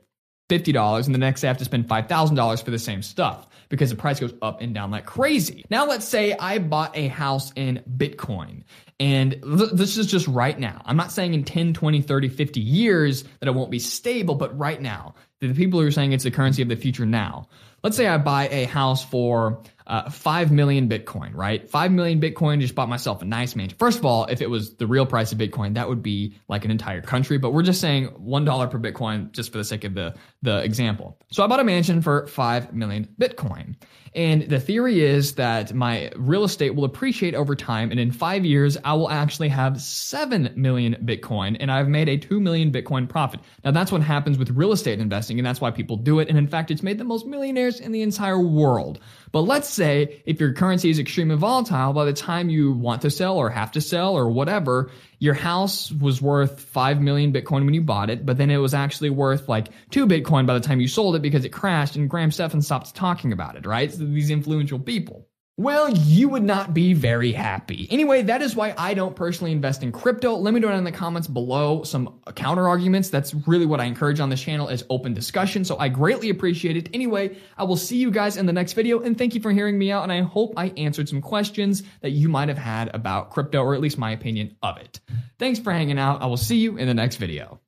$50 0.50 1.06
and 1.06 1.14
the 1.14 1.18
next 1.18 1.40
day 1.40 1.48
I 1.48 1.50
have 1.50 1.56
to 1.58 1.64
spend 1.64 1.88
$5,000 1.88 2.62
for 2.62 2.70
the 2.70 2.78
same 2.78 3.00
stuff. 3.00 3.48
because 3.70 3.88
the 3.88 3.96
price 3.96 4.20
goes 4.20 4.34
up 4.42 4.60
and 4.60 4.74
down 4.74 4.90
like 4.90 5.06
crazy. 5.06 5.64
Now, 5.70 5.86
let's 5.86 6.06
say 6.06 6.34
I 6.38 6.58
bought 6.58 6.94
a 6.94 7.08
house 7.08 7.52
in 7.56 7.82
Bitcoin. 7.96 8.64
And 9.00 9.32
th- 9.42 9.70
this 9.72 9.96
is 9.96 10.06
just 10.06 10.28
right 10.28 10.58
now. 10.58 10.82
I'm 10.84 10.98
not 10.98 11.10
saying 11.10 11.32
in 11.32 11.42
10, 11.42 11.72
20, 11.72 12.02
30, 12.02 12.28
50 12.28 12.60
years 12.60 13.24
that 13.40 13.48
it 13.48 13.54
won't 13.54 13.70
be 13.70 13.78
stable, 13.78 14.34
but 14.34 14.56
right 14.58 14.80
now, 14.80 15.14
the 15.40 15.54
people 15.54 15.80
who 15.80 15.86
are 15.86 15.90
saying 15.90 16.12
it's 16.12 16.24
the 16.24 16.30
currency 16.30 16.60
of 16.60 16.68
the 16.68 16.76
future 16.76 17.06
now. 17.06 17.48
Let's 17.82 17.96
say 17.96 18.06
I 18.06 18.18
buy 18.18 18.48
a 18.48 18.64
house 18.64 19.04
for 19.04 19.62
uh, 19.86 20.08
5 20.10 20.50
million 20.50 20.88
Bitcoin, 20.88 21.34
right? 21.34 21.68
5 21.68 21.92
million 21.92 22.20
Bitcoin, 22.20 22.60
just 22.60 22.74
bought 22.74 22.88
myself 22.88 23.22
a 23.22 23.24
nice 23.24 23.54
mansion. 23.54 23.76
First 23.78 23.98
of 23.98 24.06
all, 24.06 24.24
if 24.26 24.40
it 24.40 24.48
was 24.48 24.76
the 24.76 24.86
real 24.86 25.06
price 25.06 25.32
of 25.32 25.38
Bitcoin, 25.38 25.74
that 25.74 25.88
would 25.88 26.02
be 26.02 26.36
like 26.48 26.64
an 26.64 26.70
entire 26.70 27.02
country, 27.02 27.38
but 27.38 27.52
we're 27.52 27.62
just 27.62 27.80
saying 27.80 28.08
$1 28.08 28.70
per 28.70 28.78
Bitcoin 28.78 29.30
just 29.32 29.52
for 29.52 29.58
the 29.58 29.64
sake 29.64 29.84
of 29.84 29.94
the, 29.94 30.14
the 30.42 30.62
example. 30.62 31.18
So 31.30 31.44
I 31.44 31.46
bought 31.46 31.60
a 31.60 31.64
mansion 31.64 32.00
for 32.00 32.26
5 32.26 32.72
million 32.72 33.08
Bitcoin. 33.20 33.76
And 34.14 34.42
the 34.42 34.60
theory 34.60 35.02
is 35.02 35.34
that 35.34 35.74
my 35.74 36.10
real 36.14 36.44
estate 36.44 36.76
will 36.76 36.84
appreciate 36.84 37.34
over 37.34 37.56
time. 37.56 37.90
And 37.90 37.98
in 37.98 38.12
five 38.12 38.44
years, 38.44 38.78
I 38.84 38.94
will 38.94 39.10
actually 39.10 39.48
have 39.48 39.80
7 39.80 40.52
million 40.54 40.94
Bitcoin 41.04 41.56
and 41.58 41.70
I've 41.70 41.88
made 41.88 42.08
a 42.08 42.16
2 42.16 42.38
million 42.40 42.70
Bitcoin 42.70 43.08
profit. 43.08 43.40
Now 43.64 43.72
that's 43.72 43.90
what 43.90 44.02
happens 44.02 44.38
with 44.38 44.50
real 44.50 44.70
estate 44.70 45.00
investing. 45.00 45.38
And 45.38 45.46
that's 45.46 45.60
why 45.60 45.72
people 45.72 45.96
do 45.96 46.20
it. 46.20 46.28
And 46.28 46.38
in 46.38 46.46
fact, 46.46 46.70
it's 46.70 46.82
made 46.82 46.98
the 46.98 47.04
most 47.04 47.26
millionaires 47.26 47.80
in 47.80 47.90
the 47.90 48.02
entire 48.02 48.38
world. 48.38 49.00
But 49.34 49.48
let's 49.48 49.68
say 49.68 50.22
if 50.26 50.38
your 50.38 50.52
currency 50.52 50.90
is 50.90 51.00
extremely 51.00 51.34
volatile, 51.34 51.92
by 51.92 52.04
the 52.04 52.12
time 52.12 52.50
you 52.50 52.70
want 52.70 53.02
to 53.02 53.10
sell 53.10 53.36
or 53.36 53.50
have 53.50 53.72
to 53.72 53.80
sell 53.80 54.14
or 54.14 54.30
whatever, 54.30 54.92
your 55.18 55.34
house 55.34 55.90
was 55.90 56.22
worth 56.22 56.60
5 56.60 57.02
million 57.02 57.32
Bitcoin 57.32 57.64
when 57.64 57.74
you 57.74 57.82
bought 57.82 58.10
it, 58.10 58.24
but 58.24 58.38
then 58.38 58.48
it 58.48 58.58
was 58.58 58.74
actually 58.74 59.10
worth 59.10 59.48
like 59.48 59.70
2 59.90 60.06
Bitcoin 60.06 60.46
by 60.46 60.54
the 60.54 60.60
time 60.60 60.80
you 60.80 60.86
sold 60.86 61.16
it 61.16 61.22
because 61.22 61.44
it 61.44 61.48
crashed 61.48 61.96
and 61.96 62.08
Graham 62.08 62.30
Stephan 62.30 62.62
stopped 62.62 62.94
talking 62.94 63.32
about 63.32 63.56
it, 63.56 63.66
right? 63.66 63.92
So 63.92 64.04
these 64.04 64.30
influential 64.30 64.78
people. 64.78 65.26
Well, 65.56 65.88
you 65.88 66.30
would 66.30 66.42
not 66.42 66.74
be 66.74 66.94
very 66.94 67.30
happy. 67.30 67.86
Anyway, 67.88 68.22
that 68.22 68.42
is 68.42 68.56
why 68.56 68.74
I 68.76 68.92
don't 68.94 69.14
personally 69.14 69.52
invest 69.52 69.84
in 69.84 69.92
crypto. 69.92 70.34
Let 70.34 70.52
me 70.52 70.58
know 70.58 70.66
down 70.66 70.78
in 70.78 70.84
the 70.84 70.90
comments 70.90 71.28
below 71.28 71.84
some 71.84 72.18
counter 72.34 72.66
arguments. 72.66 73.08
That's 73.08 73.32
really 73.46 73.64
what 73.64 73.78
I 73.80 73.84
encourage 73.84 74.18
on 74.18 74.30
this 74.30 74.42
channel 74.42 74.66
is 74.66 74.84
open 74.90 75.14
discussion. 75.14 75.64
So 75.64 75.78
I 75.78 75.88
greatly 75.90 76.30
appreciate 76.30 76.76
it. 76.76 76.88
Anyway, 76.92 77.36
I 77.56 77.62
will 77.62 77.76
see 77.76 77.98
you 77.98 78.10
guys 78.10 78.36
in 78.36 78.46
the 78.46 78.52
next 78.52 78.72
video 78.72 78.98
and 78.98 79.16
thank 79.16 79.36
you 79.36 79.40
for 79.40 79.52
hearing 79.52 79.78
me 79.78 79.92
out. 79.92 80.02
And 80.02 80.10
I 80.10 80.22
hope 80.22 80.54
I 80.56 80.70
answered 80.76 81.08
some 81.08 81.20
questions 81.20 81.84
that 82.00 82.10
you 82.10 82.28
might 82.28 82.48
have 82.48 82.58
had 82.58 82.92
about 82.92 83.30
crypto 83.30 83.62
or 83.62 83.76
at 83.76 83.80
least 83.80 83.96
my 83.96 84.10
opinion 84.10 84.56
of 84.60 84.78
it. 84.78 84.98
Thanks 85.38 85.60
for 85.60 85.72
hanging 85.72 86.00
out. 86.00 86.20
I 86.20 86.26
will 86.26 86.36
see 86.36 86.56
you 86.56 86.78
in 86.78 86.88
the 86.88 86.94
next 86.94 87.16
video. 87.16 87.60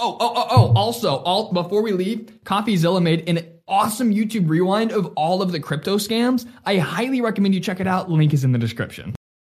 Oh, 0.00 0.16
oh, 0.20 0.32
oh, 0.36 0.46
oh, 0.50 0.72
also, 0.74 1.16
all, 1.16 1.52
before 1.52 1.82
we 1.82 1.90
leave, 1.90 2.38
CoffeeZilla 2.44 3.02
made 3.02 3.28
an 3.28 3.57
awesome 3.68 4.12
YouTube 4.12 4.48
rewind 4.48 4.92
of 4.92 5.12
all 5.14 5.42
of 5.42 5.52
the 5.52 5.60
crypto 5.60 5.96
scams. 5.96 6.46
I 6.64 6.78
highly 6.78 7.20
recommend 7.20 7.54
you 7.54 7.60
check 7.60 7.80
it 7.80 7.86
out. 7.86 8.10
Link 8.10 8.32
is 8.32 8.44
in 8.44 8.52
the 8.52 8.58
description. 8.58 9.14